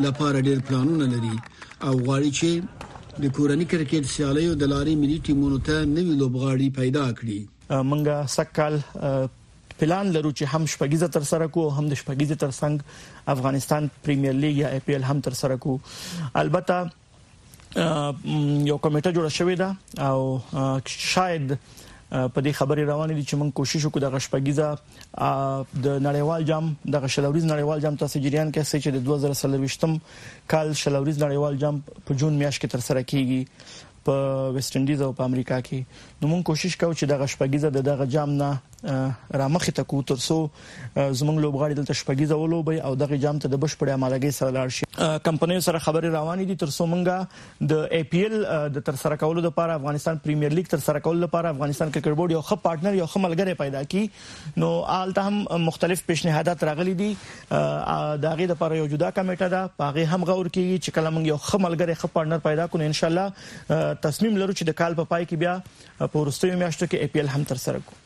لپاره 0.08 0.46
ډیر 0.50 0.66
پلانونه 0.72 1.13
لري 1.16 1.38
او 1.38 1.94
غواړي 2.02 2.36
چې 2.42 2.68
د 3.24 3.32
کورنۍ 3.38 3.66
کرکټ 3.72 4.04
سیالیو 4.16 4.52
د 4.64 4.70
لارې 4.72 4.94
ملي 5.04 5.14
ټیمونو 5.28 5.56
ته 5.68 5.86
نوي 5.94 6.14
لوبغاړي 6.22 6.68
پیدا 6.80 7.06
کړي 7.20 7.40
منګه 7.92 8.28
سکل 8.34 8.76
پلان 9.80 10.06
لرو 10.18 10.32
چې 10.38 10.44
هم 10.52 10.64
شپږیزه 10.74 11.08
تر 11.16 11.26
سره 11.32 11.48
کو 11.56 11.64
هم 11.78 11.90
د 11.94 12.00
شپږیزه 12.02 12.38
تر 12.44 12.52
څنګ 12.52 13.26
افغانستان 13.36 13.88
پریمیر 14.08 14.36
لیګ 14.44 14.56
یا 14.62 14.68
ای 14.76 14.84
پی 14.90 14.94
ایل 14.98 15.08
هم 15.10 15.22
تر 15.30 15.38
سره 15.42 15.58
کو 15.66 15.78
البته 16.42 16.78
یو 16.84 18.78
کمیټه 18.86 19.16
جوړه 19.18 19.34
شوې 19.38 19.56
ده 19.64 20.12
او 20.12 20.82
شاید 21.14 21.58
په 22.10 22.41
دې 22.43 22.52
خبرې 22.58 22.84
روانې 22.88 23.13
دي 23.15 23.24
چې 23.30 23.36
موږ 23.36 23.52
کوشش 23.60 23.84
وکړو 23.86 24.02
د 24.04 24.12
غشپګیزه 24.12 25.88
د 25.88 25.98
نړیوال 26.08 26.43
جام 26.50 26.70
د 26.96 27.04
غشلوریز 27.06 27.46
نړیوال 27.52 27.80
جام 27.86 27.96
تاسو 28.04 28.20
جریان 28.26 28.52
کې 28.52 28.62
څه 28.70 28.86
چې 28.86 28.96
د 28.96 29.10
2023م 29.10 30.46
کال 30.54 30.72
شلوریز 30.84 31.20
نړیوال 31.26 31.58
جام 31.63 31.82
په 32.06 32.13
جون 32.22 32.34
میاشت 32.43 32.62
کې 32.62 32.67
تر 32.76 32.80
سره 32.88 33.04
کیږي 33.13 33.41
په 34.08 34.30
ویسټ 34.56 34.76
انډیز 34.80 35.02
او 35.08 35.12
په 35.20 35.24
امریکا 35.32 35.60
کې 35.70 36.08
نو 36.22 36.28
موږ 36.34 36.43
کوشش 36.52 36.78
کوو 36.84 36.93
چې 36.98 37.06
د 37.13 37.22
غشپګیزه 37.24 37.70
د 37.78 37.86
دغه 37.91 38.06
جام 38.17 38.30
نه 38.41 38.50
را 38.84 39.48
مخې 39.50 39.72
ته 39.74 39.84
کو 39.84 40.02
ترسو 40.10 40.36
زمنګ 40.96 41.40
لوبغاړي 41.40 41.74
دلته 41.78 41.94
شپږی 42.02 42.26
زولو 42.32 42.60
به 42.68 42.82
او 42.90 42.94
دغه 43.02 43.18
جام 43.24 43.40
ته 43.46 43.50
د 43.54 43.60
بشپړې 43.63 43.98
مالګي 44.04 44.32
سره 44.32 44.52
لاړ 44.52 44.70
شي 44.70 44.86
کمپنۍ 45.30 45.60
سره 45.70 45.80
خبري 45.86 46.08
روانې 46.08 46.46
دي 46.50 46.56
ترسو 46.66 46.86
مونږه 46.92 47.72
د 47.72 47.82
اي 47.98 48.04
پي 48.13 48.22
ال 48.28 48.70
د 48.76 48.84
تر 48.92 48.96
سره 49.06 49.16
کولو 49.24 49.42
لپاره 49.48 49.76
افغانستان 49.80 50.18
پریمیر 50.28 50.52
لیگ 50.60 50.66
تر 50.76 50.86
سره 50.90 51.00
کولو 51.10 51.20
لپاره 51.26 51.54
افغانستان 51.56 51.92
کرکټ 51.98 52.20
بورډ 52.20 52.32
یو 52.38 52.42
ښه 52.44 52.66
پارټنر 52.70 52.96
یو 53.02 53.06
ښه 53.10 53.22
ملګری 53.26 53.54
پیدا 53.66 53.82
کړي 53.90 54.63
نو 54.63 54.72
آلته 55.00 55.26
هم 55.28 55.62
مختلف 55.68 56.06
پیشنهادات 56.13 56.63
راغلي 56.74 56.94
دي 57.04 57.10
داغه 57.52 58.50
لپاره 58.56 58.78
یو 58.84 58.88
جدا 58.96 59.10
کمیټه 59.20 59.48
ده 59.58 59.78
پاغه 59.84 60.06
هم 60.18 60.24
غور 60.34 60.54
کوي 60.56 60.72
چې 60.72 61.00
کله 61.00 61.10
مونږ 61.18 61.36
یو 61.36 61.44
ښه 61.44 61.68
ملګری 61.70 61.96
ښه 62.02 62.18
پارټنر 62.18 62.46
پیدا 62.50 62.68
کړو 62.74 62.96
ان 62.96 63.00
شاء 63.04 63.13
الله 63.13 63.86
تصمیم 64.10 64.38
لرو 64.44 64.54
چې 64.58 64.70
د 64.74 64.80
کال 64.82 64.98
په 65.06 65.12
پای 65.13 65.26
کې 65.32 65.48
بیا 65.48 66.08
په 66.13 66.18
ورستیو 66.28 66.58
میاشتو 66.66 66.86
کې 66.92 67.02
اي 67.02 67.13
پي 67.16 67.26
ال 67.30 67.34
هم 67.38 67.44
تر 67.54 67.62
سره 67.70 67.84
کوو 67.88 68.06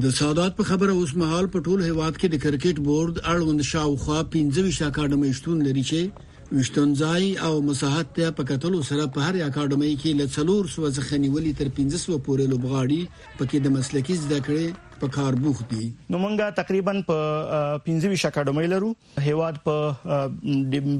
د 0.00 0.04
سعادت 0.18 0.52
په 0.58 0.64
خبره 0.68 0.92
اوس 0.98 1.10
مهال 1.22 1.46
په 1.54 1.60
ټول 1.64 1.80
هیواد 1.86 2.16
کې 2.20 2.28
د 2.34 2.38
کرکټ 2.44 2.76
بورډ 2.84 3.16
اړوند 3.32 3.60
شاوخوا 3.70 4.18
15 4.34 4.68
اکیډمۍ 4.86 5.30
شتون 5.38 5.58
لري 5.66 5.82
چې 5.88 6.30
وشتونځای 6.56 7.24
او 7.48 7.52
مساحت 7.68 8.06
ته 8.18 8.30
په 8.38 8.42
کتلو 8.50 8.80
سره 8.90 9.04
په 9.16 9.20
هر 9.26 9.34
اکیډمۍ 9.48 9.92
کې 10.00 10.16
لڅلور 10.20 10.64
سو 10.74 10.88
ځخنیولي 10.96 11.52
تر 11.58 11.72
1500 11.80 12.18
پورې 12.28 12.44
لوبغاړي 12.52 13.02
پکې 13.40 13.58
د 13.66 13.74
مسلکي 13.76 14.16
زده 14.22 14.38
کړې 14.46 14.66
په 15.02 15.08
کار 15.14 15.36
بوختي 15.44 15.84
نو 16.14 16.18
مونږه 16.22 16.54
تقریبا 16.58 16.92
په 17.10 17.78
15 17.86 18.12
اکیډمۍ 18.28 18.68
لرو 18.72 18.90
هیواد 19.24 19.56
په 19.66 20.18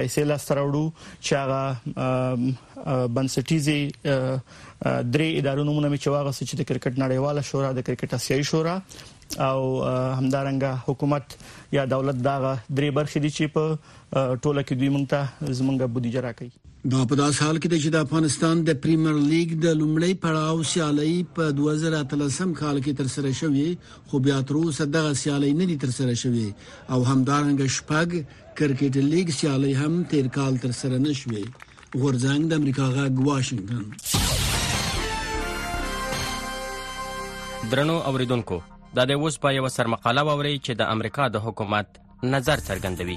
پیسې 0.00 0.26
لاستراوړو 0.32 0.84
چې 1.28 1.44
هغه 1.44 3.06
بنسټیزي 3.20 3.78
درې 4.02 5.30
ادارو 5.44 5.70
نومونه 5.70 5.94
چې 5.94 6.16
واغسه 6.16 6.44
چې 6.44 6.54
د 6.56 6.70
کرکټ 6.72 7.02
نړیواله 7.06 7.48
شورا 7.52 7.72
د 7.80 7.88
کرکټ 7.92 8.18
اسیایي 8.20 8.50
شورا 8.52 8.76
او 9.38 9.84
همدارنګه 9.84 10.74
حکومت 10.86 11.22
یا 11.72 11.84
دولت 11.86 12.14
دا 12.24 12.58
درې 12.74 12.90
برخې 12.90 13.20
دي 13.22 13.30
چې 13.30 13.46
په 13.54 13.78
ټوله 14.42 14.62
کې 14.66 14.74
دوی 14.78 14.88
مونږ 14.88 15.06
ته 15.12 15.26
زمونږه 15.58 15.86
بودیجه 15.94 16.20
راکړي 16.26 16.50
دا 16.92 17.00
په 17.10 17.14
داس 17.20 17.34
حال 17.42 17.56
کې 17.62 17.68
چې 17.82 17.88
د 17.94 17.96
افغانستان 18.06 18.56
د 18.68 18.70
پریمیر 18.84 19.16
لیګ 19.32 19.48
د 19.64 19.66
لومړی 19.80 20.12
پړاو 20.24 20.58
سیالي 20.72 21.12
په 21.38 21.44
2013 21.58 22.60
کال 22.62 22.76
کې 22.84 22.92
تر 23.00 23.06
سره 23.14 23.30
شوې 23.40 23.68
خو 24.10 24.16
بیا 24.28 24.38
تر 24.50 24.54
اوسه 24.62 24.84
دغه 24.98 25.10
سیالي 25.22 25.52
نه 25.60 25.66
دي 25.72 25.76
تر 25.86 25.92
سره 25.98 26.14
شوې 26.22 26.48
او 26.92 26.98
همدارنګه 27.10 27.66
شپږ 27.76 28.08
کرکټ 28.60 28.94
لیګ 29.12 29.28
سیالي 29.38 29.72
هم 29.84 29.94
تیر 30.14 30.26
کال 30.38 30.52
تر 30.66 30.74
سره 30.80 30.96
نه 31.06 31.12
شوې 31.20 31.44
غورځنګ 31.94 32.42
د 32.50 32.52
امریکا 32.64 32.86
غا 32.98 33.06
واشنگټن 33.30 33.86
درنو 37.72 37.96
اوریدونکو 38.10 38.58
دا 38.98 39.02
د 39.10 39.12
اوس 39.24 39.34
په 39.42 39.48
یو 39.58 39.66
سرمقاله 39.76 40.22
ووري 40.28 40.52
چې 40.66 40.72
د 40.80 40.88
امریکا 40.94 41.24
د 41.34 41.42
حکومت 41.44 41.98
نظر 42.34 42.62
څرګندوي 42.68 43.16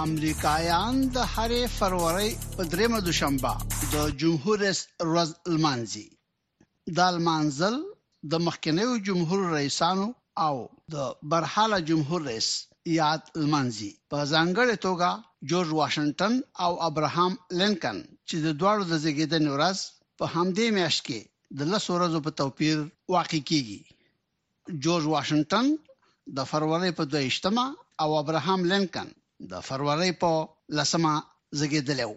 امریکایان 0.00 0.98
د 1.14 1.30
هرې 1.34 1.62
فروری 1.76 2.28
په 2.56 2.66
دریمه 2.74 3.00
دوشنبه 3.06 3.52
د 3.94 4.02
جمهور 4.22 4.58
رئیس 4.64 4.80
روز 5.12 5.32
المانزي 5.52 6.04
د 6.98 7.00
المانزل 7.14 7.78
د 8.34 8.42
مخکنیو 8.48 8.90
جمهور 9.06 9.46
رئیسانو 9.54 10.06
او 10.48 10.54
د 10.96 11.08
برحاله 11.34 11.78
جمهور 11.92 12.28
رئیس 12.30 12.50
یاد 12.96 13.32
المانزي 13.40 13.90
په 14.14 14.28
ځانګړې 14.32 14.76
توګه 14.86 15.10
جورج 15.52 15.74
واشنگټن 15.80 16.34
او 16.66 16.70
ابراهام 16.90 17.32
لینکن 17.62 17.96
چې 18.28 18.36
د 18.44 18.46
دواړو 18.60 18.84
د 18.92 19.02
زیږیدنې 19.04 19.48
ورځ 19.56 19.82
په 20.18 20.24
همدې 20.34 20.66
میاشت 20.78 21.02
کې 21.06 21.20
د 21.62 21.74
لس 21.74 21.84
ورځو 21.96 22.18
په 22.28 22.38
توپیر 22.44 22.76
واقع 23.18 23.40
کیږي 23.52 23.80
جورج 24.84 25.04
واشنگټن 25.12 25.66
د 26.36 26.44
فروری 26.50 26.90
په 26.98 27.02
28مه 27.12 27.64
او 28.02 28.10
ابراهام 28.22 28.60
لینکن 28.72 29.08
د 29.52 29.64
فروری 29.68 30.12
په 30.20 30.30
10مه 30.80 31.14
زګیدلی 31.60 32.06
وو 32.10 32.16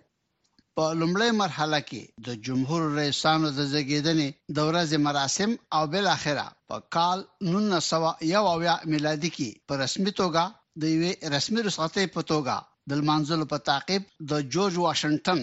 په 0.80 0.86
لومړۍ 1.00 1.32
مرحله 1.44 1.80
کې 1.90 2.02
د 2.28 2.38
جمهور 2.48 2.82
رئیسانو 3.00 3.48
د 3.58 3.60
زګیدنې 3.74 4.30
د 4.58 4.60
ورځې 4.70 4.98
مراسم 5.08 5.52
او 5.76 5.84
بل 5.94 6.06
اخره 6.16 6.46
په 6.70 6.76
کال 6.96 7.20
1901 7.48 8.88
میلادي 8.94 9.30
کې 9.38 9.50
په 9.68 9.74
رسمي 9.84 10.12
توګه 10.22 10.44
د 10.82 10.94
یوې 10.96 11.12
رسمي 11.36 11.62
رخصتې 11.68 12.04
په 12.16 12.22
توګه 12.32 12.56
د 12.92 13.06
منځل 13.10 13.42
په 13.52 13.58
تعقیب 13.72 14.04
د 14.32 14.46
جورج 14.56 14.76
واشنگټن 14.86 15.40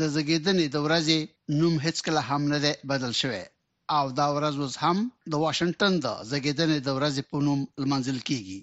د 0.00 0.02
زګیدنې 0.16 0.66
د 0.74 0.86
ورځې 0.86 1.18
نوم 1.60 1.74
هیڅ 1.86 1.96
کله 2.06 2.20
هم 2.30 2.42
نه 2.52 2.58
بدل 2.92 3.12
شوی 3.22 3.42
او 3.98 4.04
دا 4.20 4.26
ورځ 4.36 4.54
اوس 4.62 4.74
هم 4.84 4.98
د 5.32 5.34
واشنگټن 5.44 5.92
د 6.04 6.06
زګیدنې 6.30 6.78
د 6.86 6.88
ورځې 6.98 7.22
په 7.30 7.36
نوم 7.46 7.60
لمانځل 7.82 8.18
کیږي 8.28 8.60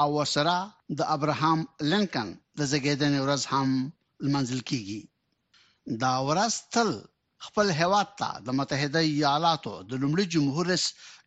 او 0.00 0.08
ورسره 0.18 0.54
د 0.98 1.00
ابراهام 1.14 1.58
لنکن 1.92 2.28
د 2.58 2.60
زګیدنې 2.72 3.18
ورځ 3.22 3.42
هم 3.52 3.68
لمانځل 4.26 4.60
کیږي 4.70 5.02
دا 6.02 6.14
ورځ 6.28 6.52
تل 6.74 6.90
خپل 7.46 7.66
هیواد 7.80 8.08
ته 8.20 8.28
د 8.46 8.48
متحده 8.58 9.00
ایالاتو 9.14 9.72
د 9.88 9.92
لومړي 10.02 10.24
جمهور 10.34 10.64
رئیس 10.72 10.84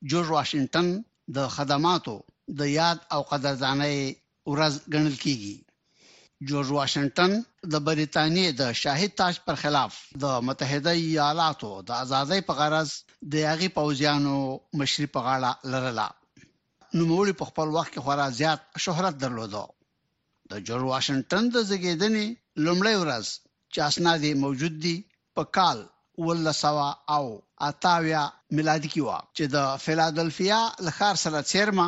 جورج 0.09 0.29
واشنگټن 0.35 0.87
د 1.35 1.37
خدماتو 1.55 2.15
د 2.59 2.61
یاد 2.79 2.97
او 3.13 3.19
قدردانۍ 3.31 3.97
ورځ 4.51 4.73
ګڼل 4.93 5.15
کیږي 5.25 5.55
جورج 6.47 6.69
واشنگټن 6.75 7.33
د 7.73 7.79
بریتانیې 7.87 8.49
د 8.59 8.63
شاهي 8.79 9.07
تاج 9.19 9.35
پر 9.47 9.55
خلاف 9.63 9.93
د 10.23 10.31
متحده 10.47 10.93
ایالاتو 11.03 11.69
د 11.89 11.99
ازادۍ 12.05 12.39
په 12.47 12.53
غرض 12.59 12.89
د 13.33 13.43
هغه 13.49 13.67
پوځیانو 13.77 14.33
مشري 14.81 15.07
په 15.13 15.19
غاړه 15.27 15.51
لرله 15.75 16.07
نو 16.95 17.01
مولي 17.11 17.33
په 17.41 17.45
خپل 17.51 17.67
وخت 17.75 17.91
کې 17.93 18.01
خورا 18.07 18.27
زیات 18.39 18.61
شهرت 18.85 19.15
درلودو 19.23 19.63
د 20.53 20.65
جورج 20.69 20.85
واشنگټن 20.91 21.43
د 21.53 21.57
زګیدنې 21.69 22.27
لومړی 22.65 22.95
ورځ 23.03 23.25
چې 23.73 23.79
اسناد 23.89 24.19
یې 24.29 24.33
موجود 24.43 24.73
دي 24.87 24.95
په 25.39 25.51
کال 25.59 25.77
ولسوا 26.27 26.89
او 27.17 27.25
اتاویا 27.69 28.23
میلادي 28.57 28.89
کې 28.93 29.01
و 29.07 29.09
چې 29.37 29.43
د 29.55 29.85
فلادلفیا 29.85 30.59
لخر 30.89 31.15
سره 31.25 31.39
چیرما 31.53 31.87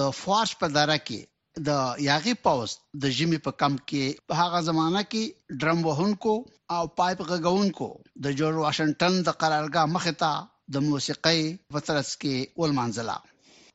د 0.00 0.18
فارس 0.22 0.52
په 0.62 0.66
دره 0.78 0.98
کې 1.10 1.20
د 1.68 1.70
یاغي 2.10 2.34
پوز 2.44 2.70
د 3.02 3.04
جيمي 3.16 3.38
په 3.46 3.52
کم 3.60 3.74
کې 3.88 4.04
په 4.26 4.32
هغه 4.42 4.58
زمانہ 4.68 5.02
کې 5.10 5.24
ډرم 5.60 5.78
وهونکو 5.88 6.34
او 6.76 6.82
پایپ 7.00 7.18
غږونکو 7.30 7.88
د 8.24 8.34
جورج 8.38 8.56
واشنگټن 8.64 9.14
د 9.26 9.30
قرارګاه 9.40 9.86
مخ 9.94 10.04
ته 10.22 10.32
د 10.74 10.76
موسیقۍ 10.88 11.40
په 11.74 11.78
ترڅ 11.88 12.08
کې 12.22 12.36
ولمنځله 12.60 13.16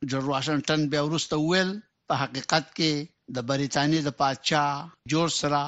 جورج 0.10 0.26
واشنگټن 0.34 0.82
بیا 0.94 1.02
ورسته 1.06 1.36
ویل 1.50 1.72
په 2.08 2.14
حقیقت 2.22 2.66
کې 2.78 2.92
د 3.36 3.38
بریتانیا 3.52 4.02
د 4.06 4.12
پادشاه 4.20 4.74
جورج 5.12 5.34
سره 5.44 5.62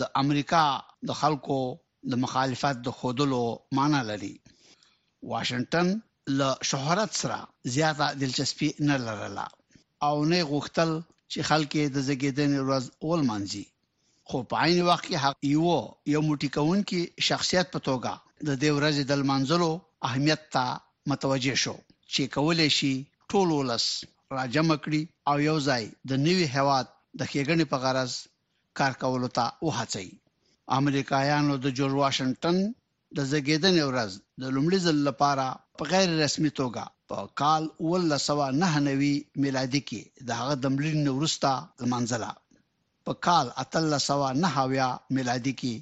د 0.00 0.10
امریکا 0.22 0.64
د 1.08 1.18
خلکو 1.20 1.60
د 2.10 2.22
مخالفت 2.24 2.76
د 2.86 2.98
خودلو 3.00 3.42
معنی 3.78 4.02
لري 4.10 4.34
واشنگټن 5.32 5.86
له 6.38 6.48
شهرت 6.70 7.10
سره 7.22 7.38
زیاته 7.76 8.06
دلچسپي 8.20 8.68
نه 8.88 8.96
لرله 9.06 9.46
او 10.06 10.14
نه 10.32 10.40
غوښتل 10.52 10.90
چې 11.32 11.38
خلک 11.48 11.72
د 11.94 11.96
زګیدنې 12.08 12.58
ورځ 12.66 12.84
اول 13.04 13.20
مانځي 13.30 13.64
خو 14.28 14.36
په 14.50 14.54
عین 14.62 14.78
وخت 14.90 15.04
کې 15.08 15.22
حق 15.24 15.36
یو 15.54 15.66
یو 16.12 16.20
موټی 16.28 16.48
کون 16.56 16.78
کې 16.88 17.00
شخصیت 17.28 17.66
په 17.74 17.80
توګه 17.88 18.12
د 18.48 18.50
دې 18.62 18.70
ورځې 18.78 19.02
د 19.06 19.12
منځلو 19.30 19.70
اهمیت 20.08 20.42
ته 20.54 20.64
متوجه 21.10 21.56
شو 21.64 21.76
چې 22.12 22.22
کولای 22.36 22.68
شي 22.78 22.94
ټول 23.30 23.48
ولس 23.58 23.84
راجم 24.36 24.68
کړي 24.84 25.02
او 25.30 25.36
یو 25.48 25.56
ځای 25.68 25.82
د 26.10 26.12
نوي 26.26 26.46
هواد 26.56 26.86
د 27.18 27.20
خېګنې 27.30 27.64
په 27.72 27.76
غرض 27.82 28.12
کار 28.78 28.92
کول 29.02 29.22
ته 29.36 29.44
وهڅي 29.66 30.08
امریکایانو 30.80 31.52
د 31.64 31.66
جورج 31.78 31.94
واشنگټن 32.02 32.56
د 33.16 33.18
زګیدنې 33.32 33.82
ورځ 33.90 34.10
د 34.40 34.42
لومړي 34.54 34.78
ځل 34.86 34.98
لپاره 35.08 35.46
په 35.78 35.82
غیر 35.92 36.08
رسمي 36.24 36.50
توګه 36.60 36.82
په 37.08 37.16
کال 37.40 37.62
1999 37.68 39.44
میلادي 39.44 39.82
کې 39.88 40.02
د 40.28 40.30
هغه 40.40 40.54
د 40.62 40.64
ملي 40.74 40.92
نورستا 41.06 41.54
لمانځله 41.82 42.30
په 43.06 43.12
کال 43.26 43.46
1999 43.62 45.14
میلادي 45.16 45.54
کې 45.60 45.74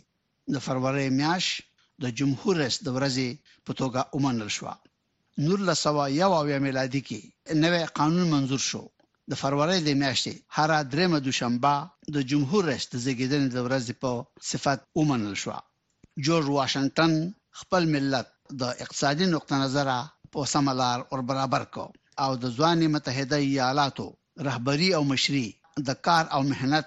د 0.55 0.57
فروری 0.67 1.09
میاش 1.21 1.45
د 2.03 2.05
جمهور 2.19 2.55
رئیس 2.63 2.77
د 2.87 2.89
ورځې 2.97 3.29
په 3.67 3.73
توګه 3.81 4.01
ومنل 4.17 4.51
شو 4.57 4.67
نور 5.45 5.59
لسوا 5.69 6.05
یو 6.21 6.31
او 6.39 6.45
میلادي 6.67 7.03
کې 7.09 7.21
نوې 7.65 7.83
قانون 7.99 8.25
منظور 8.35 8.63
شو 8.71 8.83
د 9.31 9.33
فروری 9.43 9.79
د 9.85 9.89
میاشتې 10.03 10.35
هر 10.57 10.71
درېمه 10.93 11.19
دوشنبه 11.27 11.75
د 12.15 12.17
جمهور 12.31 12.63
رئیس 12.71 12.85
د 12.91 12.95
زګیدنې 13.07 13.49
د 13.55 13.59
ورځې 13.67 13.93
په 14.03 14.11
صفت 14.51 14.79
ومنل 14.99 15.37
شو 15.43 15.53
جورج 16.27 16.49
واشنگټن 16.59 17.13
خپل 17.59 17.83
ملت 17.95 18.29
د 18.61 18.79
اقتصادي 18.85 19.27
نقطه 19.35 19.55
نظر 19.65 19.89
په 20.37 20.45
سملار 20.55 20.99
او 21.11 21.17
برابر 21.29 21.63
کو 21.75 21.85
او 22.25 22.31
د 22.45 22.55
ځوان 22.57 22.81
متحده 22.95 23.39
ایالاتو 23.49 24.07
رهبری 24.49 24.89
او 25.01 25.03
مشري 25.13 25.43
د 25.91 26.01
کار 26.09 26.25
او 26.39 26.41
مهنت 26.51 26.87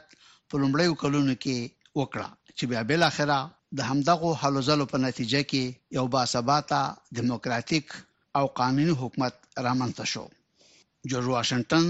په 0.50 0.56
لومړیو 0.64 0.94
کلونو 1.04 1.34
کې 1.46 1.58
وکړه 2.02 2.28
چې 2.58 2.64
بیا 2.72 2.82
بل 2.90 3.02
اخره 3.12 3.38
د 3.82 3.92
همدغو 3.92 4.30
حلو 4.42 4.60
زلو 4.70 4.86
په 4.94 4.98
نتیجه 5.06 5.42
کې 5.52 5.64
یو 6.00 6.06
باثباته 6.16 6.82
دیموکراتیک 7.20 7.88
او 8.40 8.44
قانوني 8.62 8.96
حکومت 9.06 9.36
رامنځته 9.70 10.06
شو 10.16 10.26
جورج 11.14 11.28
واشنگټن 11.36 11.86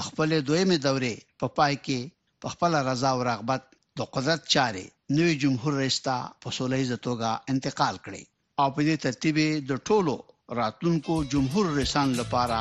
د 0.00 0.08
خپل 0.08 0.28
دویمه 0.48 0.76
دورې 0.86 1.14
په 1.44 1.46
پا 1.46 1.52
پای 1.60 1.74
کې 1.84 2.00
په 2.46 2.54
خپل 2.56 2.70
رضا 2.88 3.10
او 3.18 3.28
رغبت 3.30 3.62
د 4.02 4.10
قدرت 4.16 4.42
چاره 4.56 4.86
نوې 5.18 5.34
جمهور 5.42 5.72
رئیس 5.82 5.96
ته 6.02 6.18
په 6.44 6.48
سولې 6.56 6.84
زتوګه 6.90 7.32
انتقال 7.54 7.96
کړي 8.04 8.22
او 8.64 8.66
په 8.74 8.80
دې 8.86 8.96
ترتیب 9.06 9.36
د 9.70 9.80
ټولو 9.90 10.14
راتلونکو 10.58 11.14
جمهور 11.32 11.64
رئیسان 11.78 12.08
لپاره 12.20 12.58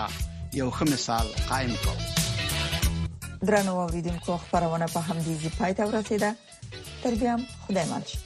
یو 0.61 0.69
ښه 0.75 0.83
مثال 0.93 1.27
قائم 1.49 1.73
کړو 1.81 1.97
درنو 3.49 3.73
اوریدونکو 3.85 4.31
خبرونه 4.47 4.87
په 4.95 4.99
همدې 5.11 5.33
ځای 5.41 5.51
پاتې 5.59 5.83
ورسیده 5.87 6.29
تر 7.05 7.13
بیا 7.21 7.33
خدای 7.67 7.85
مالش 7.91 8.19